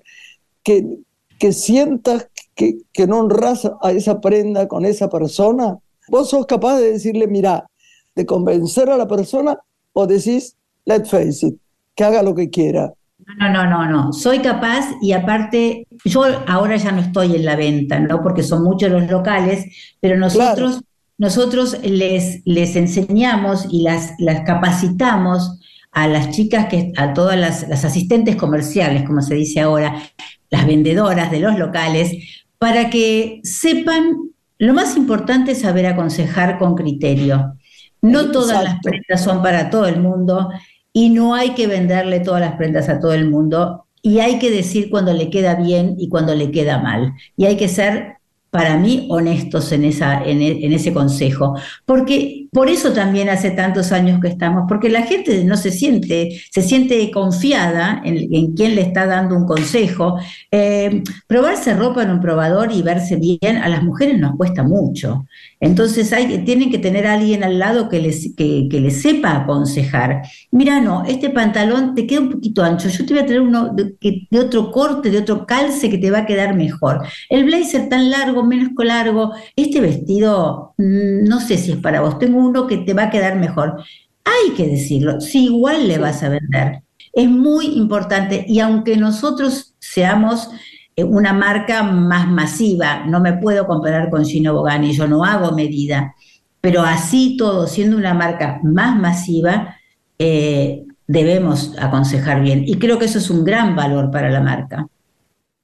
[0.64, 0.98] Que,
[1.38, 5.76] que sientas que, que no honras a esa prenda con esa persona.
[6.08, 7.68] ¿Vos sos capaz de decirle, mira,
[8.16, 9.58] de convencer a la persona
[9.92, 11.56] o decís, let's face it,
[11.94, 12.94] que haga lo que quiera?
[13.38, 14.12] No, no, no, no.
[14.14, 18.22] Soy capaz y aparte, yo ahora ya no estoy en la venta, ¿no?
[18.22, 19.66] Porque son muchos los locales,
[20.00, 20.80] pero nosotros,
[21.18, 25.60] nosotros les, les enseñamos y las, las capacitamos
[26.02, 30.00] a las chicas, que, a todas las, las asistentes comerciales, como se dice ahora,
[30.48, 32.12] las vendedoras de los locales,
[32.58, 34.16] para que sepan,
[34.58, 37.54] lo más importante es saber aconsejar con criterio.
[38.00, 40.50] No todas las prendas son para todo el mundo
[40.92, 44.52] y no hay que venderle todas las prendas a todo el mundo y hay que
[44.52, 47.14] decir cuando le queda bien y cuando le queda mal.
[47.36, 48.17] Y hay que ser
[48.58, 53.92] para mí honestos en, esa, en, en, ese consejo, porque por eso también hace tantos
[53.92, 58.74] años que estamos, porque la gente no se siente, se siente confiada en, en quién
[58.74, 60.18] le está dando un consejo.
[60.50, 65.26] Eh, probarse ropa en un probador y verse bien a las mujeres nos cuesta mucho.
[65.60, 70.22] Entonces hay, tienen que tener a alguien al lado que les, que, que sepa aconsejar.
[70.50, 73.72] Mira, no, este pantalón te queda un poquito ancho, yo te voy a traer uno
[73.72, 77.06] de otro corte, de otro calce que te va a quedar mejor.
[77.28, 82.18] El blazer tan largo, menos largo, este vestido mm, no sé si es para vos,
[82.18, 83.82] tengo uno que te va a quedar mejor.
[84.24, 86.82] Hay que decirlo, si igual le vas a vender.
[87.12, 90.50] Es muy importante y aunque nosotros seamos
[90.96, 95.52] eh, una marca más masiva, no me puedo comparar con Gino Bogani, yo no hago
[95.52, 96.14] medida,
[96.60, 99.76] pero así todo, siendo una marca más masiva,
[100.18, 102.64] eh, debemos aconsejar bien.
[102.66, 104.86] Y creo que eso es un gran valor para la marca.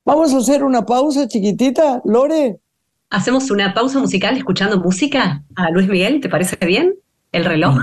[0.04, 2.60] Vamos a hacer una pausa chiquitita, Lore.
[3.10, 6.94] Hacemos una pausa musical escuchando música a Luis Miguel, ¿te parece bien?
[7.32, 7.76] El reloj.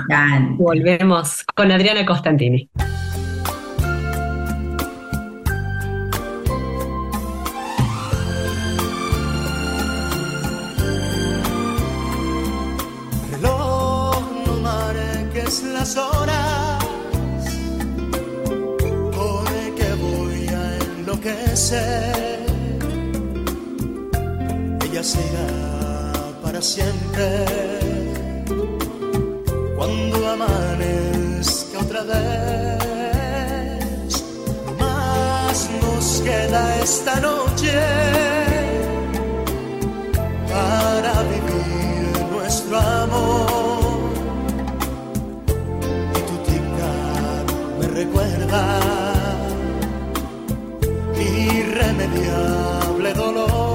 [0.57, 2.69] Volvemos con Adriana Costantini.
[13.31, 16.85] Reloj, no marques las horas,
[19.11, 22.10] porque voy a enloquecer
[25.03, 27.45] será para siempre.
[29.75, 32.21] Cuando amanezca otra vez,
[34.79, 37.73] más nos queda esta noche
[40.47, 44.11] para vivir nuestro amor.
[46.17, 46.61] Y tu tic
[47.79, 48.61] me recuerda
[51.17, 53.70] irremediable dolor.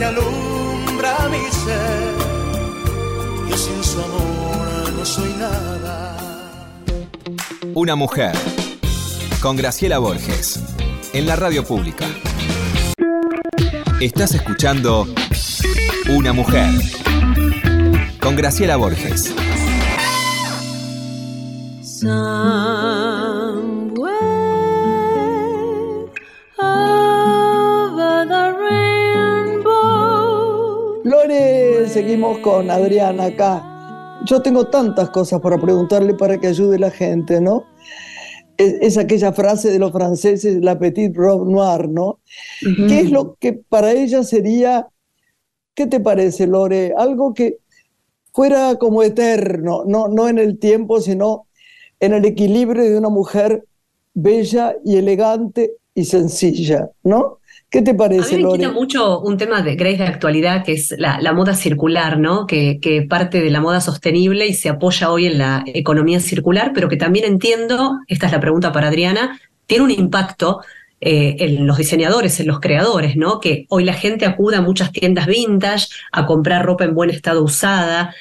[0.00, 2.14] Que alumbra mi ser.
[3.50, 6.16] Yo sin su amor no soy nada.
[7.74, 8.34] Una mujer.
[9.42, 10.60] Con Graciela Borges.
[11.12, 12.06] En la radio pública.
[14.00, 15.06] Estás escuchando
[16.08, 16.70] Una mujer.
[18.20, 19.34] Con Graciela Borges.
[32.20, 34.20] Seguimos con Adriana acá.
[34.26, 37.64] Yo tengo tantas cosas para preguntarle para que ayude la gente, ¿no?
[38.58, 42.20] Es, aquella frase de los franceses, la petite robe noire, ¿no?
[42.60, 44.88] ¿Qué es lo que para ella sería,
[45.74, 46.92] qué te parece, Lore?
[46.94, 47.60] Algo que
[48.34, 51.46] fuera como eterno, no, no en el tiempo, sino
[52.00, 53.64] en el equilibrio de una mujer
[54.12, 57.39] bella y elegante y sencilla, ¿no?
[57.70, 60.72] ¿Qué te parece, A mí me quita mucho un tema de Grace de actualidad, que
[60.72, 62.46] es la, moda circular, ¿no?
[62.46, 66.72] Que, que, parte de la moda sostenible y se apoya hoy en la economía circular,
[66.74, 70.62] pero que también entiendo, esta es la pregunta para Adriana, tiene un impacto
[71.02, 73.40] eh, en los diseñadores, en los creadores, ¿no?
[73.40, 77.42] Que hoy la gente acude a muchas tiendas vintage a comprar ropa en buen estado
[77.42, 78.14] usada.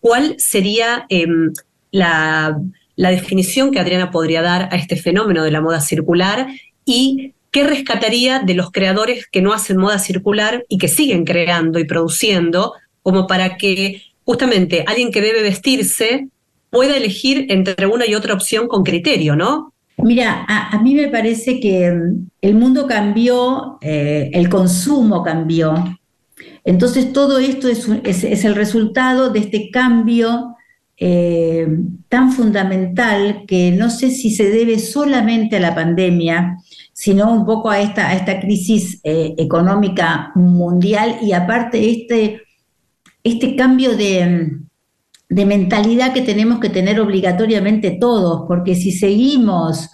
[0.00, 1.52] ¿Cuál sería em,
[1.92, 2.58] la,
[2.96, 6.48] la definición que Adriana podría dar a este fenómeno de la moda circular
[6.84, 11.78] y ¿Qué rescataría de los creadores que no hacen moda circular y que siguen creando
[11.78, 16.26] y produciendo, como para que justamente alguien que debe vestirse
[16.70, 19.72] pueda elegir entre una y otra opción con criterio, ¿no?
[19.98, 25.96] Mira, a, mí me parece que mm, el mundo cambió, eh, el consumo cambió.
[26.64, 30.56] Entonces todo esto es, el resultado de este cambio
[30.96, 31.68] eh,
[32.08, 36.58] tan fundamental que no sé si se debe solamente a la pandemia,
[36.94, 42.42] sino un poco a esta, a esta crisis eh, económica mundial y aparte este,
[43.24, 44.60] este cambio de,
[45.28, 49.90] mentalidad que tenemos que tener obligatoriamente todos, porque si seguimos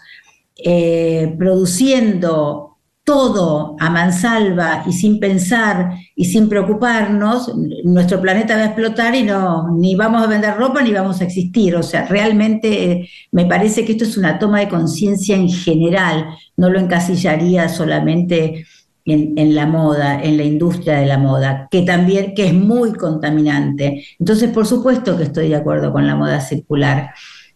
[0.63, 2.70] eh, produciendo
[3.11, 9.25] todo a mansalva y sin pensar y sin preocuparnos, nuestro planeta va a explotar y
[9.25, 11.75] no, ni vamos a vender ropa ni vamos a existir.
[11.75, 16.27] O sea, realmente eh, me parece que esto es una toma de conciencia en general,
[16.57, 18.65] no lo encasillaría solamente
[19.05, 24.05] en, la moda, en la industria de la moda, que también que es muy contaminante.
[24.21, 27.11] Entonces, por supuesto que estoy de acuerdo con la moda circular.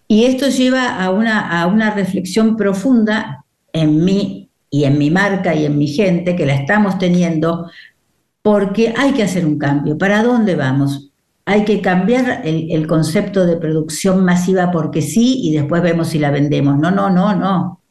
[0.08, 5.54] Y esto lleva a una, a una reflexión profunda en mí y en mi marca
[5.54, 7.70] y en mi gente, que la estamos teniendo,
[8.42, 9.96] porque hay que hacer un cambio.
[9.96, 11.12] ¿Para dónde vamos?
[11.44, 16.32] Hay que cambiar el, concepto de producción masiva porque sí y después vemos si la
[16.32, 16.76] vendemos.
[16.76, 17.82] No, no, no, no.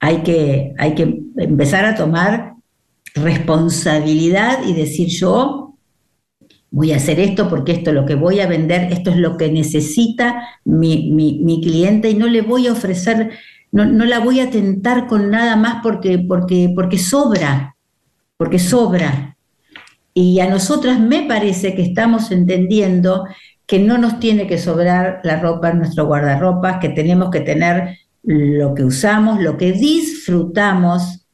[0.00, 2.54] Hay que, hay que empezar a tomar
[3.14, 5.76] responsabilidad y decir yo
[6.72, 9.36] voy a hacer esto porque esto es lo que voy a vender, esto es lo
[9.36, 13.30] que necesita mi, mi cliente y no le voy a ofrecer
[13.74, 17.76] no, la voy a tentar con nada más porque, porque, porque sobra,
[18.36, 19.36] porque sobra.
[20.14, 23.26] Y a nosotras me parece que estamos entendiendo
[23.66, 27.98] que no nos tiene que sobrar la ropa en nuestro guardarropa, que tenemos que tener
[28.22, 31.26] lo que usamos, lo que disfrutamos,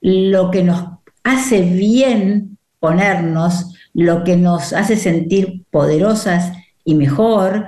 [0.00, 0.84] lo que nos
[1.24, 6.52] hace bien ponernos, lo que nos hace sentir poderosas
[6.84, 7.66] y mejor,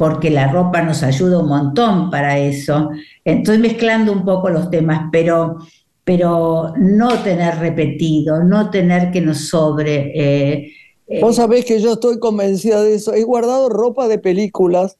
[0.00, 2.88] porque la ropa nos ayuda un montón para eso.
[3.22, 5.58] Estoy mezclando un poco los temas, pero,
[6.04, 10.10] pero no tener repetido, no tener que nos sobre.
[10.14, 10.72] Eh,
[11.06, 11.20] eh.
[11.20, 13.12] Vos sabés que yo estoy convencida de eso.
[13.12, 14.96] He guardado ropa de películas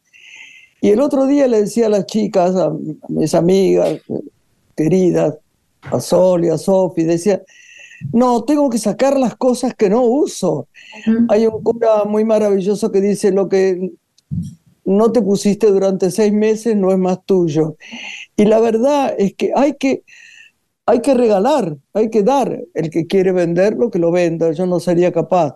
[0.82, 2.70] y el otro día le decía a las chicas, a,
[3.08, 4.02] mis amigas
[4.76, 5.34] queridas,
[5.80, 7.40] a Sol y a Sofi, decía,
[8.12, 10.68] no, tengo que sacar las cosas que no uso.
[11.30, 13.92] Hay un cura muy maravilloso que dice, lo que
[14.84, 17.76] no te pusiste durante seis meses, no es más tuyo.
[18.36, 20.04] Y la verdad es que hay que,
[20.86, 22.60] hay que regalar, hay que dar.
[22.74, 25.54] El que quiere venderlo, que lo venda, yo no sería capaz.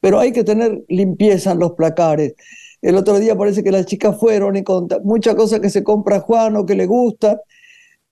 [0.00, 2.34] Pero hay que tener limpieza en los placares.
[2.80, 6.20] El otro día parece que las chicas fueron y con muchas cosas que se compra
[6.20, 7.40] Juan o que le gusta,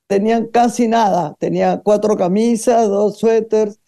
[0.07, 1.37] tenían casi nada.
[1.39, 3.81] Tenía cuatro camisas, dos suéteres.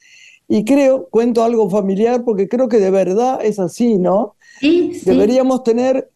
[0.49, 4.37] Y creo, cuento algo familiar, porque creo que de verdad es así, ¿no?
[4.61, 5.07] Sí, sí.
[5.07, 6.12] Deberíamos tener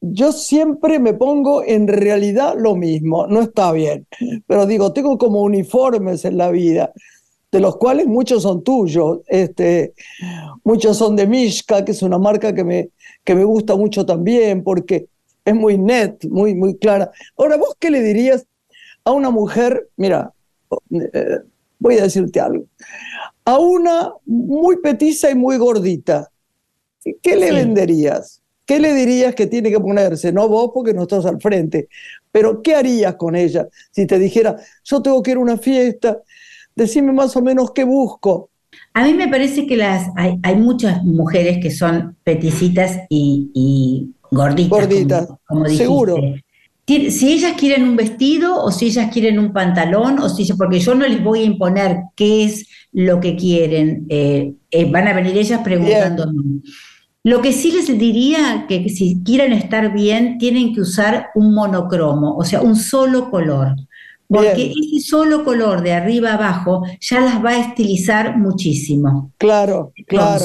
[0.00, 4.06] yo siempre me pongo en realidad lo mismo, no está bien,
[4.46, 6.92] pero digo, tengo como uniformes en la vida,
[7.52, 9.94] de los cuales muchos son tuyos, este,
[10.64, 12.90] muchos son de Mishka, que es una marca que me,
[13.24, 15.08] que me gusta mucho también, porque
[15.44, 17.10] es muy net, muy, muy clara.
[17.36, 18.46] Ahora, ¿vos qué le dirías
[19.04, 19.88] a una mujer?
[19.96, 20.32] Mira,
[20.90, 21.40] eh,
[21.78, 22.66] voy a decirte algo.
[23.44, 26.30] A una muy petiza y muy gordita,
[27.20, 28.39] ¿qué le venderías?
[28.70, 30.32] ¿Qué le dirías que tiene que ponerse?
[30.32, 31.88] No vos porque no estás al frente,
[32.30, 36.20] pero ¿qué harías con ella si te dijera, yo tengo que ir a una fiesta?
[36.76, 38.50] Decime más o menos qué busco.
[38.94, 44.70] A mí me parece que las, hay, muchas mujeres que son peticitas y, gorditas.
[44.70, 46.18] Gorditas, como, seguro.
[46.86, 50.94] Si ellas quieren un vestido o si ellas quieren un pantalón, o si porque yo
[50.94, 55.36] no les voy a imponer qué es lo que quieren, eh, eh, van a venir
[55.36, 56.60] ellas preguntándome.
[57.22, 62.36] Lo que sí les diría que si quieren estar bien, tienen que usar un monocromo,
[62.36, 63.76] o sea, un solo color
[64.30, 69.32] porque ese solo color de arriba abajo ya las va a estilizar muchísimo.
[69.38, 70.44] Claro, claro.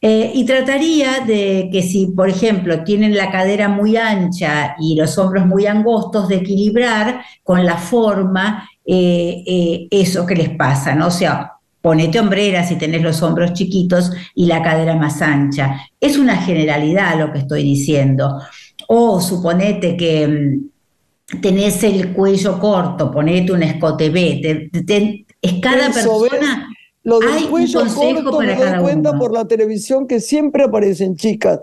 [0.00, 5.16] Eh, y trataría de que si, por ejemplo, tienen la cadera muy ancha y los
[5.18, 11.08] hombros muy angostos, de equilibrar con la forma eh, eh, eso que les pasa, ¿no?
[11.08, 15.82] O sea, ponete hombreras si tenés los hombros chiquitos y la cadera más ancha.
[16.00, 18.40] Es una generalidad lo que estoy diciendo.
[18.88, 24.70] O suponete que mm, tenés el cuello corto, ponete un escote B,
[25.42, 26.68] es cada persona...
[27.04, 31.58] Lo del cuello corto me doy cuenta por la televisión que siempre aparecen chicas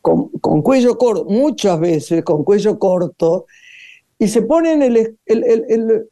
[0.00, 3.46] con, cuello corto, muchas veces con cuello corto,
[4.18, 6.08] y se ponen el, el,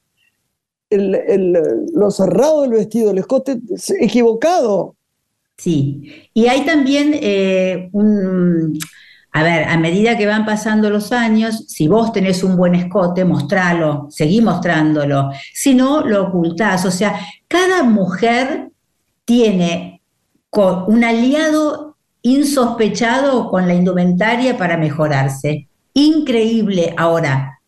[0.90, 3.60] lo cerrado del vestido, el escote
[4.00, 4.96] equivocado.
[5.56, 8.78] Sí, y hay también eh, un
[9.32, 13.24] a ver, a medida que van pasando los años, si vos tenés un buen escote,
[13.24, 15.30] mostralo, seguí mostrándolo.
[15.54, 16.84] Si no, lo ocultás.
[16.84, 18.70] O sea, cada mujer
[19.24, 20.02] tiene
[20.52, 25.68] un aliado insospechado con la indumentaria para mejorarse.
[25.94, 26.92] Increíble.
[26.96, 27.59] Ahora,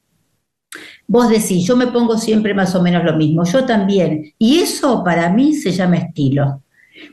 [1.12, 4.33] vos decís, yo me pongo siempre más o menos lo mismo, yo también.
[4.38, 6.62] Y eso para mí se llama estilo,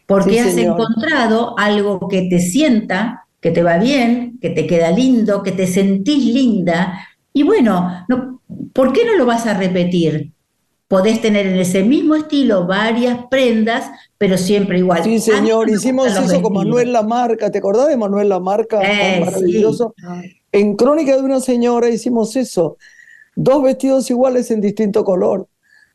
[0.07, 5.43] porque has encontrado algo que te sienta, que te va bien, que te queda lindo,
[5.43, 6.97] que te sentís linda.
[7.33, 8.39] Y bueno, no,
[8.71, 10.31] ¿por qué no lo vas a repetir?
[10.87, 15.03] Podés tener en ese mismo estilo varias prendas, pero siempre igual.
[15.03, 17.51] Sí, señor, hicimos eso con Manuel Lamarca.
[17.51, 18.79] ¿Te acordás de Manuel Lamarca?
[18.81, 19.93] Eh, maravilloso.
[20.53, 22.77] En Crónica de una señora hicimos eso.
[23.41, 25.47] Dos vestidos iguales en distinto color.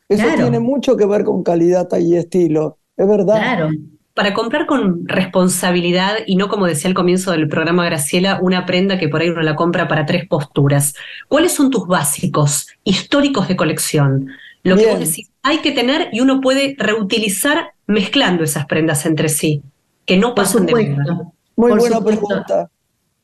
[0.08, 2.78] Eso tiene mucho que ver con calidad y estilo.
[2.96, 3.36] Es verdad.
[3.36, 3.70] Claro
[4.14, 8.96] para comprar con responsabilidad y no como decía al comienzo del programa Graciela, una prenda
[8.96, 10.94] que por ahí uno la compra para tres posturas.
[11.28, 14.28] ¿Cuáles son tus básicos históricos de colección?
[14.62, 19.28] Lo que vos decís, hay que tener y uno puede reutilizar mezclando esas prendas entre
[19.28, 19.62] sí,
[20.06, 21.32] que no pasan de moda.
[21.56, 22.70] Muy buena pregunta.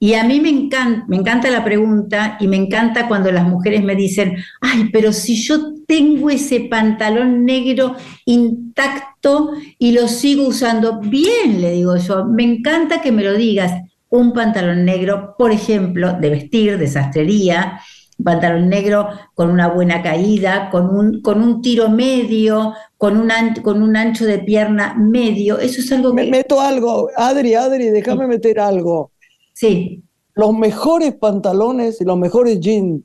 [0.03, 3.85] Y a mí me encanta, me encanta la pregunta y me encanta cuando las mujeres
[3.85, 11.01] me dicen, ay, pero si yo tengo ese pantalón negro intacto y lo sigo usando,
[11.01, 13.75] bien, le digo yo, me encanta que me lo digas.
[14.09, 17.79] Un pantalón negro, por ejemplo, de vestir, de sastrería,
[18.19, 23.31] un pantalón negro con una buena caída, con un, con un tiro medio, con un,
[23.63, 25.59] con un ancho de pierna medio.
[25.59, 26.23] Eso es algo que...
[26.23, 29.13] Me meto algo, Adri, Adri, déjame meter algo.
[29.61, 30.03] Sí.
[30.35, 33.03] Los mejores pantalones y los mejores jeans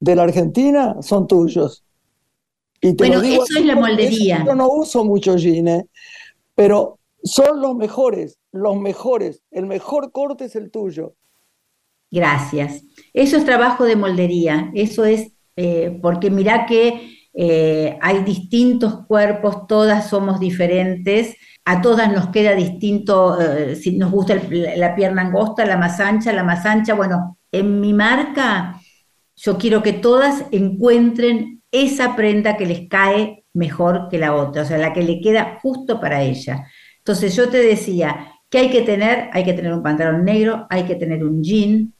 [0.00, 1.82] de la Argentina son tuyos.
[2.82, 4.44] Y bueno, eso es la moldería.
[4.46, 5.86] Yo no uso mucho jeans, ¿eh?
[6.54, 9.42] pero son los mejores, los mejores.
[9.50, 11.14] El mejor corte es el tuyo.
[12.10, 12.84] Gracias.
[13.14, 14.70] Eso es trabajo de moldería.
[14.74, 22.10] Eso es eh, porque mirá que eh, hay distintos cuerpos, todas somos diferentes a todas
[22.10, 26.64] nos queda distinto, eh, si nos gusta la pierna angosta, la más ancha, la más
[26.64, 26.94] ancha.
[26.94, 28.80] Bueno, en mi marca
[29.36, 34.64] yo quiero que todas encuentren esa prenda que les cae mejor que la otra, o
[34.64, 36.66] sea, la que le queda justo para ella.
[36.96, 39.28] Entonces yo te decía, ¿qué hay que tener?
[39.34, 41.92] Hay que tener un pantalón negro, hay que tener un jean,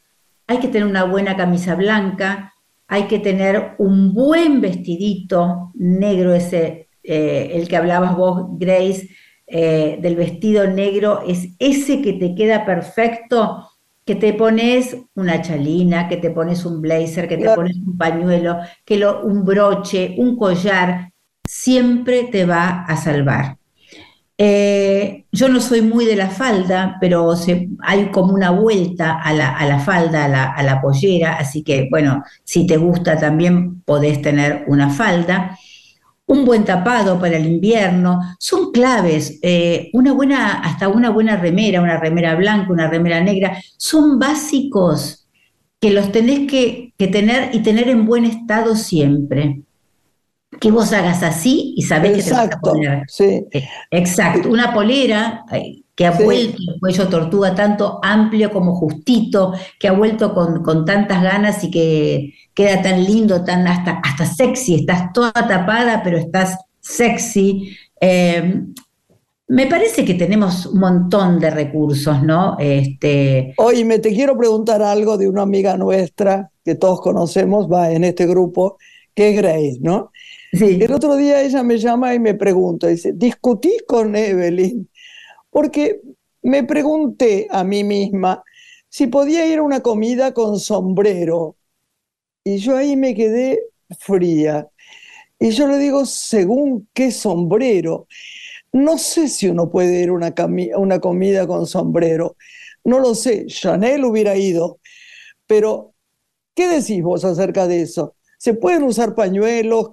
[0.47, 2.55] hay que tener una buena camisa blanca,
[2.89, 9.11] hay que tener un buen vestidito negro ese, eh, el que hablabas vos, Grace,
[9.47, 13.68] eh, del vestido negro es ese que te queda perfecto,
[14.07, 18.59] que te pones una chalina, que te pones un blazer, que te pones un pañuelo,
[18.86, 21.12] que lo, un broche, un collar,
[21.47, 23.58] siempre te va a salvar.
[24.41, 27.34] Eh, yo no soy muy de la falda, pero
[27.80, 32.76] hay como una vuelta a la, falda, a la, pollera, así que bueno, si te
[32.76, 35.59] gusta también podés tener una falda
[36.28, 39.39] un buen tapado para el invierno, son claves.
[39.43, 45.26] Eh, una buena, hasta una buena remera, una remera blanca, una remera negra, son básicos
[45.80, 49.62] que los tenés que, tener y tener en buen estado siempre.
[50.61, 53.03] Que vos hagas así y sabés que te vas a poner.
[53.09, 53.45] Sí.
[53.91, 59.89] Exacto, una polera eh, que ha vuelto el cuello tortuga tanto amplio como justito, que
[59.89, 64.77] ha vuelto con, con, tantas ganas y que queda tan lindo, tan hasta, hasta sexy,
[64.77, 67.77] estás toda tapada, pero estás sexy.
[68.01, 68.63] Eh,
[69.49, 72.57] me parece que tenemos un montón de recursos, ¿no?
[72.59, 73.55] Este...
[73.57, 78.05] Oye, me te quiero preguntar algo de una amiga nuestra que todos conocemos, va en
[78.05, 78.77] este grupo,
[79.15, 80.13] que es Grace, ¿no?
[80.53, 80.79] Sí.
[80.81, 84.89] El otro día ella me llama y me pregunta, dice, discutí con Evelyn,
[85.51, 86.01] porque
[86.43, 88.43] me pregunté a mí misma
[88.89, 91.57] si podía ir a una comida con sombrero.
[92.45, 93.61] Y yo ahí me quedé
[94.01, 94.69] fría.
[95.39, 98.09] Y yo le digo, según qué sombrero.
[98.73, 100.35] No sé si uno puede ir a una,
[100.79, 102.37] una comida con sombrero.
[102.85, 103.47] No lo sé.
[103.47, 104.81] Chanel hubiera ido.
[105.47, 105.95] Pero,
[106.55, 108.17] ¿qué decís vos acerca de eso?
[108.39, 109.89] ¿Se pueden usar pañuelos,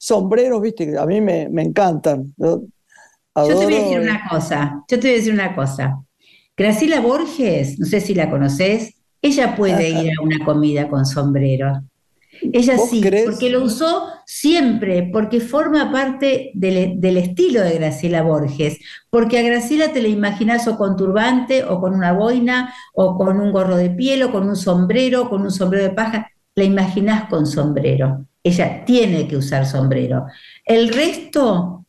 [0.00, 0.62] sombreros?
[0.62, 2.32] Viste, a mí me, me encantan.
[2.36, 2.62] Yo,
[3.34, 4.82] te voy a decir una cosa.
[4.88, 6.00] Yo te voy a decir una cosa.
[6.56, 11.82] Graciela Borges, no sé si la conoces, ella puede ir a una comida con sombrero.
[12.52, 18.78] Ella sí, porque lo usó siempre, porque forma parte del, estilo de Graciela Borges,
[19.10, 23.38] porque a Graciela te la imaginas o con turbante, o con una boina, o con
[23.40, 27.28] un gorro de piel, o con un sombrero, con un sombrero de paja, la imaginas
[27.28, 28.26] con sombrero.
[28.42, 30.26] Ella tiene que usar sombrero.
[30.64, 31.84] El resto,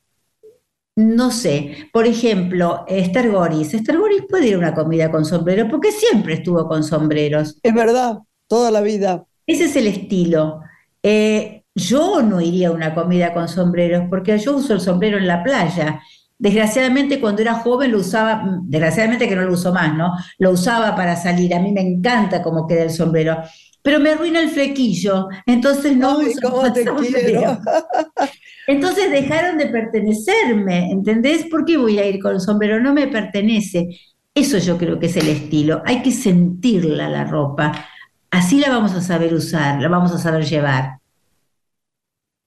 [0.96, 1.90] no sé.
[1.94, 3.74] Por ejemplo, Esther Goris.
[3.74, 7.58] Esther Goris puede ir a una comida con sombrero porque siempre estuvo con sombreros.
[7.64, 9.26] Es verdad, toda la vida.
[9.48, 10.62] Ese es el estilo.
[11.04, 15.28] Eh, yo no iría a una comida con sombreros porque yo uso el sombrero en
[15.28, 16.02] la playa.
[16.38, 20.14] Desgraciadamente cuando era joven lo usaba, desgraciadamente que no lo uso más, ¿no?
[20.40, 21.54] Lo usaba para salir.
[21.54, 23.38] A mí me encanta cómo queda el sombrero.
[23.84, 27.60] Pero me arruina el flequillo, entonces no uso te quiero.
[28.68, 31.48] Entonces dejaron de pertenecerme, ¿entendés?
[31.50, 32.80] ¿Por qué voy a ir con el sombrero?
[32.80, 33.88] No me pertenece.
[34.36, 35.82] Eso yo creo que es el estilo.
[35.84, 37.88] Hay que sentirla la ropa
[38.32, 40.98] así la vamos a saber usar, la vamos a saber llevar.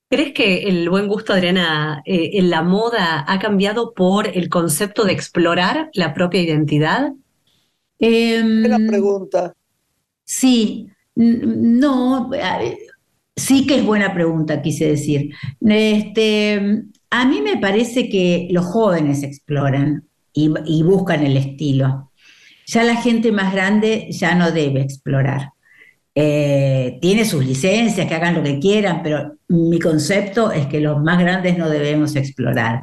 [0.09, 5.03] ¿Crees que el buen gusto, Adriana, eh, en la moda ha cambiado por el concepto
[5.03, 7.13] de explorar la propia identidad?
[7.99, 9.53] Eh, Buena pregunta.
[10.23, 12.29] Sí, no,
[13.35, 15.31] sí que es buena pregunta, quise decir.
[15.61, 20.03] Este, a mí me parece que los jóvenes exploran
[20.33, 22.11] y buscan el estilo.
[22.67, 25.49] Ya la gente más grande ya no debe explorar.
[26.17, 31.01] Eh, tiene sus licencias, que hagan lo que quieran, pero mi concepto es que los
[31.03, 32.81] más grandes no debemos explorar.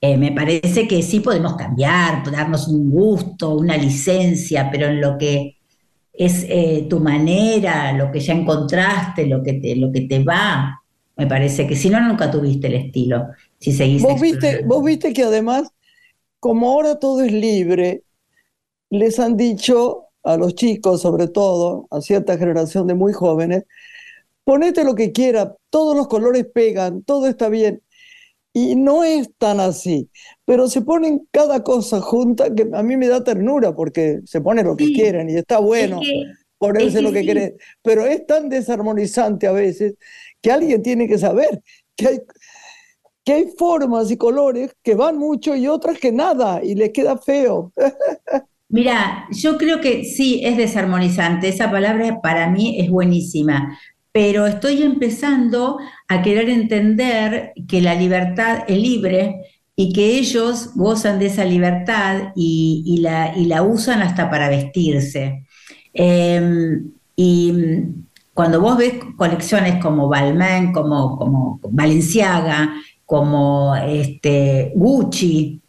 [0.00, 5.18] Eh, me parece que sí podemos cambiar, darnos un gusto, una licencia, pero en lo
[5.18, 5.58] que
[6.12, 10.82] es eh, tu manera, lo que ya encontraste, lo que, te, lo que te va,
[11.16, 13.28] me parece que si no, nunca tuviste el estilo.
[13.58, 15.70] Si seguís ¿Vos viste, vos viste que además,
[16.38, 18.04] como ahora todo es libre,
[18.88, 23.64] les han dicho a los chicos, sobre todo, a cierta generación de muy jóvenes,
[24.44, 27.82] ponete lo que quiera, todos los colores pegan, todo está bien.
[28.52, 30.10] Y no es tan así,
[30.44, 34.64] pero se ponen cada cosa junta que a mí me da ternura porque se pone
[34.64, 36.00] lo que quieren y está bueno
[36.58, 39.94] ponerse lo que quieren, pero es tan desarmonizante a veces
[40.42, 41.62] que alguien tiene que saber
[41.96, 42.18] que hay,
[43.24, 47.16] que hay formas y colores que van mucho y otras que nada y les queda
[47.16, 47.72] feo.
[48.68, 51.48] Mira, yo creo que sí, es desarmonizante.
[51.48, 53.76] Esa palabra para mí es buenísima,
[54.12, 59.42] pero estoy empezando a querer entender que la libertad es libre
[59.76, 65.46] y que ellos gozan de esa libertad y, la, usan hasta para vestirse.
[65.94, 67.52] Em, y
[68.34, 72.74] cuando vos ves colecciones como Balmain, como, como Balenciaga,
[73.06, 75.59] como este, Gucci,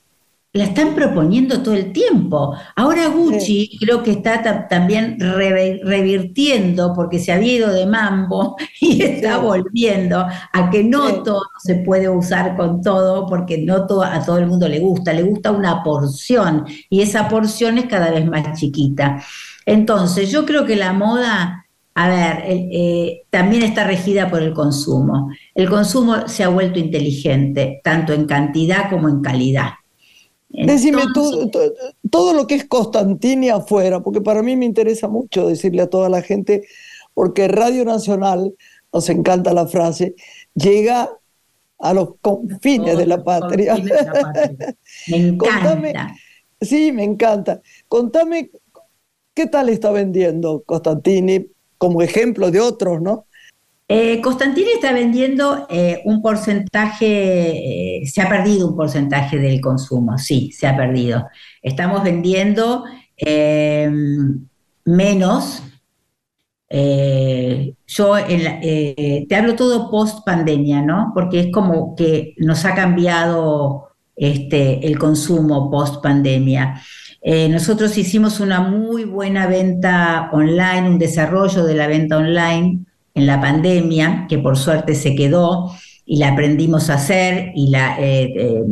[0.53, 2.53] la están proponiendo todo el tiempo.
[2.75, 9.37] Ahora Gucci creo que está también revirtiendo porque se había ido de mambo y está
[9.37, 14.39] volviendo a que no todo se puede usar con todo porque no todo, a todo
[14.39, 18.59] el mundo le gusta, le gusta una porción y esa porción es cada vez más
[18.59, 19.23] chiquita.
[19.65, 25.31] Entonces yo creo que la moda, a ver, eh, también está regida por el consumo.
[25.55, 29.80] El consumo se ha vuelto inteligente, tanto en cantidad como en calidad.
[30.53, 31.03] Decime
[32.09, 36.09] todo, lo que es Constantini afuera, porque para mí me interesa mucho decirle a toda
[36.09, 36.67] la gente,
[37.13, 38.53] porque Radio Nacional,
[38.93, 40.15] nos encanta la frase,
[40.53, 41.09] llega
[41.79, 43.75] a los confines de la patria.
[45.07, 46.13] Me encanta.
[46.59, 47.61] sí, me encanta.
[47.87, 48.51] Contame,
[49.33, 51.47] ¿qué tal está vendiendo Constantini
[51.77, 53.25] como ejemplo de otros, no?
[53.93, 54.21] Eh,
[54.73, 60.65] está vendiendo eh, un porcentaje, eh, se ha perdido un porcentaje del consumo, sí, se
[60.65, 61.27] ha perdido.
[61.61, 62.85] Estamos vendiendo
[64.85, 65.63] menos.
[66.69, 68.15] yo
[69.27, 71.11] te hablo todo post pandemia, ¿no?
[71.13, 76.81] Porque es como que nos ha cambiado este, el consumo post pandemia.
[77.49, 83.39] nosotros hicimos una muy buena venta online, un desarrollo de la venta online en la
[83.41, 85.71] pandemia, que por suerte se quedó
[86.05, 88.63] y la aprendimos a hacer y la, eh, eh,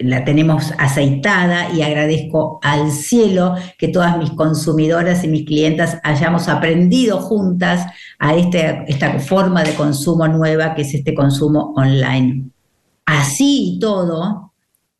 [0.00, 6.48] la tenemos aceitada y agradezco al cielo que todas mis consumidoras y mis clientas hayamos
[6.48, 7.86] aprendido juntas
[8.18, 12.50] a este, esta forma de consumo nueva que es este consumo online.
[13.04, 14.52] Así y todo,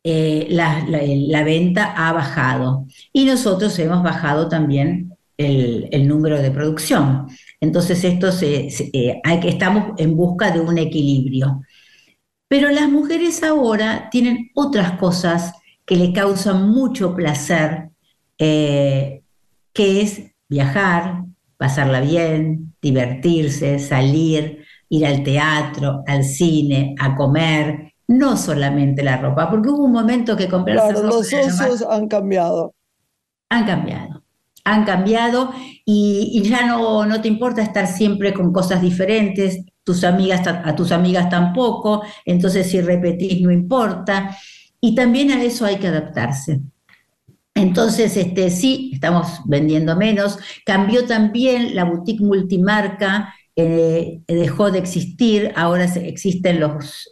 [0.03, 6.51] eh, la, la, venta ha bajado y nosotros hemos bajado también el, el número de
[6.51, 7.27] producción.
[7.61, 11.61] Entonces, esto se, eh, hay que, estamos en busca de un equilibrio.
[12.47, 15.53] Pero las mujeres ahora tienen otras cosas
[15.85, 17.91] que le causan mucho placer,
[18.39, 19.21] eh,
[19.73, 21.23] que es viajar,
[21.55, 29.49] pasarla bien, divertirse, salir, ir al teatro, al cine, a comer, no solamente la ropa,
[29.49, 32.73] porque hubo un momento que comprarse claro, los osos han cambiado.
[33.49, 34.20] Han cambiado
[34.63, 35.51] han cambiado
[35.85, 40.91] y, ya no, no, te importa estar siempre con cosas diferentes, tus amigas, a tus
[40.91, 44.37] amigas tampoco, entonces si repetís no importa.
[44.79, 46.61] Y también a eso hay que adaptarse.
[47.53, 50.39] Entonces, este, sí, estamos vendiendo menos.
[50.65, 57.09] Cambió también la boutique multimarca eh, dejó de existir, ahora existen los,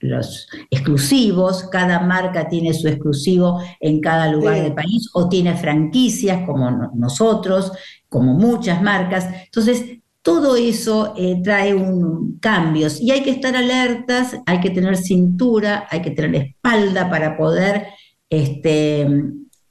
[0.00, 6.46] los exclusivos, cada marca tiene su exclusivo en cada lugar del país o tiene franquicias
[6.46, 7.72] como nosotros,
[8.08, 9.26] como muchas marcas.
[9.44, 9.84] Entonces,
[10.22, 15.88] todo eso eh, trae un, cambios y hay que estar alertas, hay que tener cintura,
[15.90, 17.88] hay que tener espalda para poder,
[18.30, 19.08] este,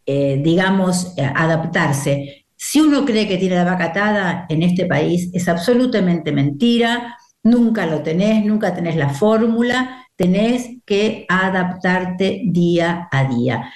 [0.05, 2.40] eh, digamos, adaptarse.
[2.63, 7.87] Si uno cree que tiene la vaca atada en este país, es absolutamente mentira, nunca
[7.87, 13.73] lo tenés, nunca tenés la fórmula, tenés que adaptarte día a día.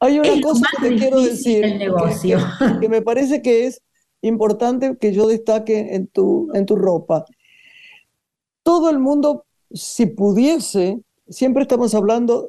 [0.00, 2.38] Hay una cosa que quiero decir, negocio.
[2.80, 3.82] Que, me parece que es
[4.22, 7.26] importante que yo destaque en tu, en tu ropa.
[8.62, 12.48] Todo el mundo, si pudiese, siempre estamos hablando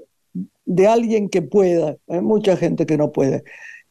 [0.63, 3.43] de alguien que pueda, hay mucha gente que no puede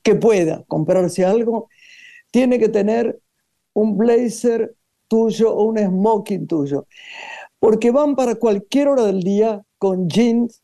[0.06, 1.68] que pueda comprarse algo,
[2.30, 3.20] tiene que tener
[3.72, 4.76] un blazer
[5.08, 6.86] tuyo o un smoking tuyo,
[7.58, 10.62] porque van para cualquier hora del día con jeans,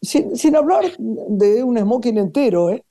[0.00, 2.82] sin, hablar de un smoking entero, ¿eh?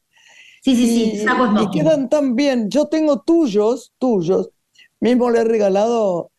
[0.62, 2.70] Sí, sí, sí, y, y quedan tan bien.
[2.70, 4.52] Yo tengo tuyos, tuyos.
[5.00, 6.32] Mismo le he regalado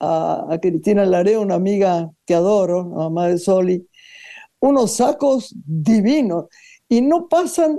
[0.00, 3.86] a, a Cristina Lareo, una amiga que adoro, mamá de Soli,
[4.58, 6.46] unos sacos divinos
[6.88, 7.78] y no pasan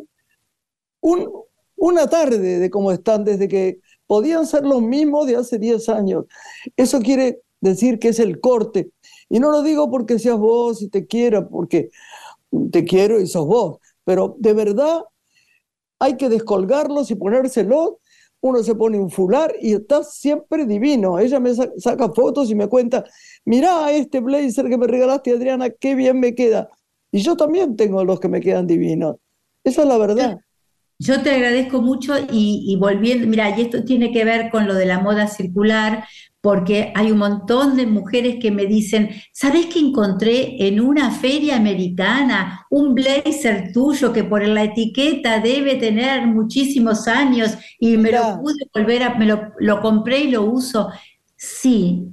[1.76, 6.26] una tarde de cómo están desde que podían ser los mismos de hace 10 años.
[6.78, 8.92] Eso quiere decir que es el corte.
[9.30, 11.90] Y no lo digo porque seas vos y te quiero, porque
[12.72, 15.02] te quiero y sos vos, pero de verdad
[16.00, 17.94] hay que descolgarlos y ponérselos.
[18.42, 21.18] Uno se pone un fular y está siempre divino.
[21.18, 23.06] Ella me saca fotos y me cuenta,
[23.46, 26.70] mirá este blazer que me regalaste, Adriana, qué bien me queda.
[27.10, 29.16] Y yo también tengo los que me quedan divinos.
[29.64, 30.40] Esa es la verdad.
[31.04, 34.86] Yo te agradezco mucho y, volviendo, mira, y esto tiene que ver con lo de
[34.86, 36.06] la moda circular,
[36.40, 41.58] porque hay un montón de mujeres que me dicen, ¿sabes que encontré en una feria
[41.58, 48.40] americana un blazer tuyo que por la etiqueta debe tener muchísimos años y me lo
[48.42, 50.90] pude volver a, me lo, lo compré y lo uso?
[51.36, 52.08] Sí,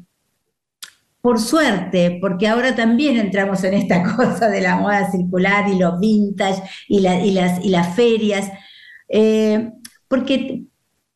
[1.20, 6.00] por suerte, porque ahora también entramos en esta cosa de la moda circular y los
[6.00, 8.50] vintage y, y, las, y las ferias.
[9.10, 9.72] Eh,
[10.08, 10.64] porque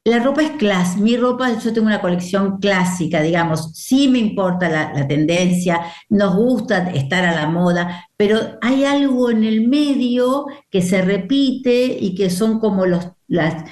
[0.04, 4.68] la ropa es clásica, mi ropa, yo tengo una colección clásica, digamos, sí me importa
[4.68, 5.80] la, tendencia,
[6.10, 11.96] nos gusta estar a la moda, pero hay algo en el medio que se repite
[11.98, 13.64] y que son como los, las,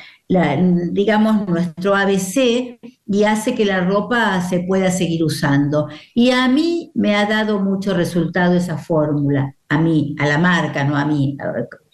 [0.93, 5.89] digamos, nuestro ABC y hace que la ropa se pueda seguir usando.
[6.15, 10.83] Y a mí me ha dado mucho resultado esa fórmula, a mí, a la marca,
[10.85, 11.37] no a mí.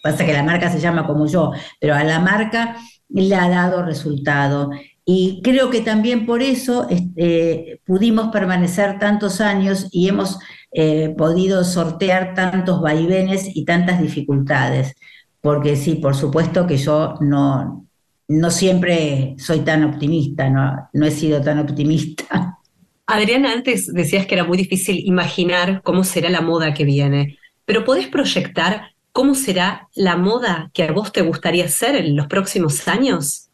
[0.01, 2.77] Pasa que la marca se llama como yo, pero a la marca
[3.09, 4.69] le ha dado resultado.
[5.05, 10.39] Y creo que también por eso este, pudimos permanecer tantos años y hemos
[10.71, 14.95] eh, podido sortear tantos vaivenes y tantas dificultades.
[15.41, 17.87] Porque sí, por supuesto que yo no,
[18.27, 22.59] no siempre soy tan optimista, no, no he sido tan optimista.
[23.07, 27.83] Adriana, antes decías que era muy difícil imaginar cómo será la moda que viene, pero
[27.83, 32.87] ¿podés proyectar cómo será la moda que a vos te gustaría hacer en los próximos
[32.87, 33.49] años?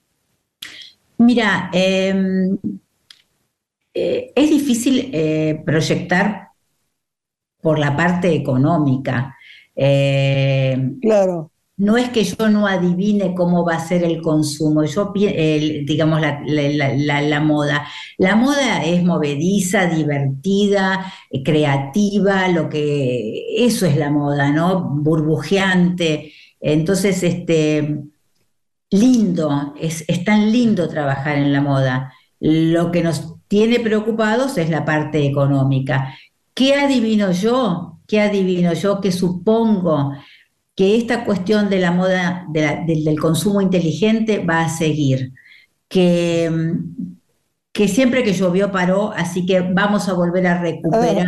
[1.17, 2.57] Mira, em,
[3.93, 6.49] eh, es difícil eh, proyectar
[7.61, 9.35] por la parte económica.
[9.75, 15.11] Eh, claro no es que yo no adivine cómo va a ser el consumo, yo
[15.13, 17.85] digamos la, moda.
[18.17, 24.89] La moda es movediza, divertida, eh, creativa, lo que eso es la moda, ¿no?
[24.89, 26.31] Burbujeante.
[26.61, 28.03] Entonces, este
[28.91, 32.13] lindo, es, es tan lindo trabajar en la moda.
[32.39, 36.15] Lo que nos tiene preocupados es la parte económica.
[36.53, 37.99] ¿Qué adivino yo?
[38.07, 39.01] ¿Qué adivino yo?
[39.01, 40.13] ¿Qué supongo?
[40.75, 45.31] Que esta cuestión de la moda, del, consumo inteligente va a seguir,
[45.87, 46.51] que,
[47.71, 51.25] que siempre que llovió paró, así que vamos a volver a recuperar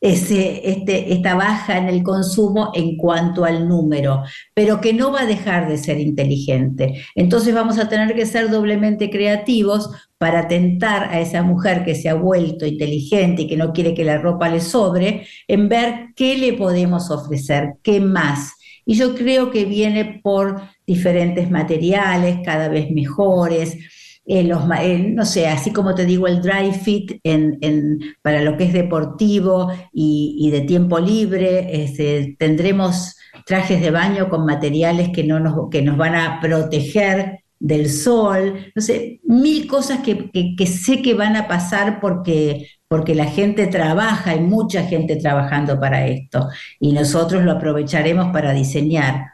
[0.00, 4.22] ese, este, esta baja en el consumo en cuanto al número,
[4.54, 7.04] pero que no va a dejar de ser inteligente.
[7.16, 12.08] Entonces vamos a tener que ser doblemente creativos para tentar a esa mujer que se
[12.08, 16.36] ha vuelto inteligente y que no quiere que la ropa le sobre, en ver qué
[16.36, 18.55] le podemos ofrecer, qué más
[18.86, 23.76] y yo creo que viene por diferentes materiales cada vez mejores.
[24.24, 28.56] Eh, los, eh, no sé, así como te digo, el dry fit en, para lo
[28.56, 35.24] que es deportivo y, de tiempo libre, este, tendremos trajes de baño con materiales que,
[35.24, 40.66] no nos, que nos van a proteger del sol, no sé, mil cosas que, que,
[40.66, 46.06] sé que van a pasar porque porque la gente trabaja, hay mucha gente trabajando para
[46.06, 49.26] esto y nosotros lo aprovecharemos para diseñar.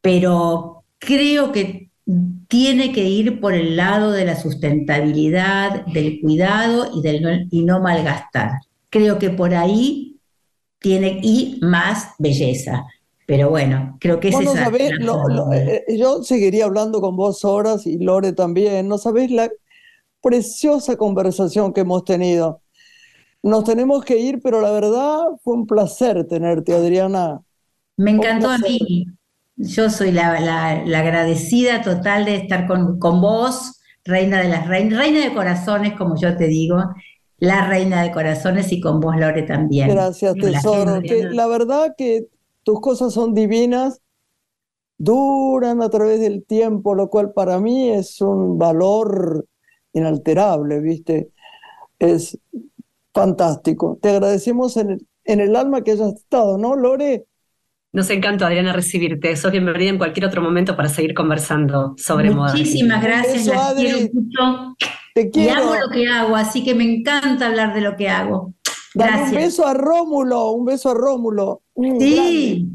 [0.00, 1.90] Pero creo que
[2.48, 7.64] tiene que ir por el lado de la sustentabilidad, del cuidado y, del no, y
[7.64, 8.52] no malgastar.
[8.90, 10.20] Creo que por ahí
[10.78, 12.86] tiene y más belleza.
[13.26, 14.70] Pero bueno, creo que es esa.
[15.52, 18.86] eh, yo seguiría hablando con vos horas y Lore también.
[18.86, 19.50] No sabés la
[20.22, 22.62] preciosa conversación que hemos tenido.
[23.46, 27.40] Nos tenemos que ir, pero la verdad fue un placer tenerte, Adriana.
[27.96, 29.06] Me encantó a mí.
[29.54, 30.32] Yo soy la,
[30.72, 36.16] agradecida total de estar con, con vos, reina de las reinas, reina de corazones, como
[36.16, 36.82] yo te digo,
[37.38, 39.90] la reina de corazones y con vos, Lore, también.
[39.90, 41.00] Gracias, tesoro.
[41.30, 42.26] la verdad que
[42.64, 44.02] tus cosas son divinas,
[44.98, 49.46] duran a través del tiempo, lo cual para mí es un valor
[49.92, 51.30] inalterable, ¿viste?
[52.00, 52.36] Es
[53.16, 53.98] fantástico.
[54.00, 57.24] Te agradecemos en el, en el alma que hayas estado, ¿no, Lore?
[57.92, 59.34] Nos encanta, Adriana, recibirte.
[59.36, 62.52] Sos bienvenida en cualquier otro momento para seguir conversando sobre moda.
[62.52, 64.76] Muchísimas gracias, quiero mucho.
[65.14, 65.50] Te quiero.
[65.50, 68.52] Y hago lo que hago, así que me encanta hablar de lo que hago.
[68.94, 69.30] Gracias.
[69.30, 71.62] un beso a Rómulo, un beso a Rómulo.
[71.98, 72.68] Sí,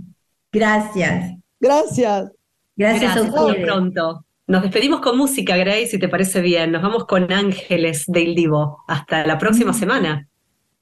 [0.52, 1.36] gracias.
[1.60, 2.32] Gracias.
[2.76, 3.64] Gracias, a ustedes.
[3.64, 4.26] pronto.
[4.48, 6.72] Nos despedimos con música, Grace, si te parece bien.
[6.72, 8.84] Nos vamos con Ángeles del Divo.
[8.88, 10.28] Hasta la próxima semana.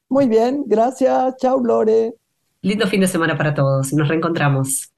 [0.09, 1.37] Muy bien, gracias.
[1.37, 2.15] Chao, Lore.
[2.61, 3.93] Lindo fin de semana para todos.
[3.93, 4.91] Nos reencontramos.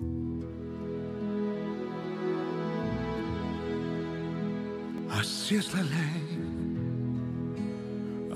[5.09, 6.32] Así es la ley.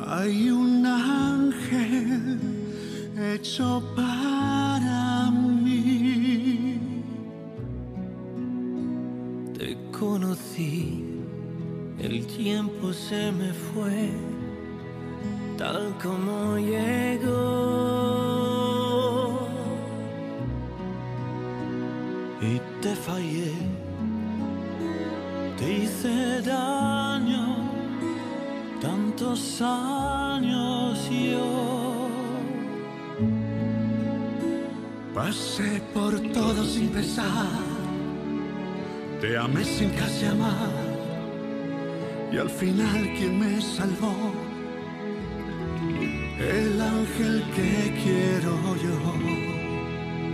[0.07, 2.39] Hay un ángel
[3.33, 6.79] hecho para mí.
[9.57, 11.05] Te conocí,
[11.97, 14.34] el tiempo se me fue
[15.57, 17.35] tal como llegó.
[22.41, 23.53] Y te fallé,
[25.57, 27.57] te hice daño,
[28.81, 32.09] tantos años yo.
[35.13, 37.47] Pasé por todo sin pesar,
[39.21, 40.69] te amé sin casi amar,
[42.33, 44.34] y al final quien me salvó
[46.39, 48.97] el ángel que quiero yo.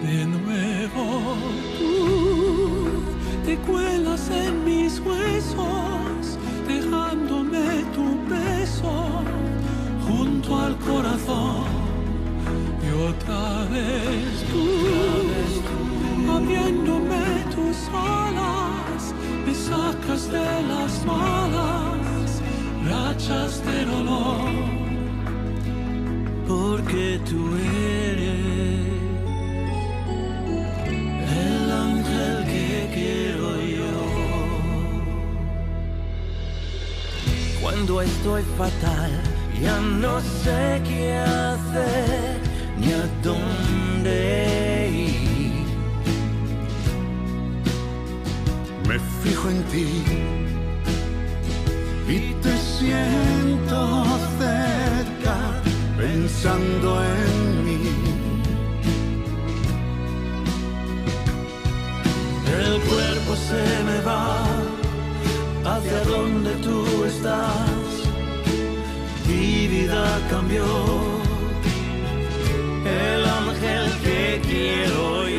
[0.01, 1.35] De nuevo
[1.77, 3.05] tú
[3.45, 9.21] te cuelas en mis huesos, dejándome tu beso
[10.07, 11.65] junto al corazón.
[12.83, 19.13] Y otra vez tú, abriéndome tus alas,
[19.45, 22.41] me sacas de las malas
[22.83, 24.90] rachas de dolor
[26.51, 27.41] porque tú
[28.07, 28.41] eres
[31.47, 33.47] el ángel que quiero
[33.77, 33.95] yo.
[37.61, 39.11] Cuando estoy fatal
[39.61, 42.39] Ya no sé qué hacer
[42.79, 44.19] ni a dónde
[45.11, 45.67] ir.
[48.87, 49.89] Me fijo en ti
[52.15, 54.10] y te siento
[56.31, 57.79] pensando en mí.
[62.59, 64.45] El cuerpo se me va
[65.65, 67.89] hacia donde tú estás.
[69.27, 70.65] Mi vida cambió.
[72.85, 75.30] El ángel que quiero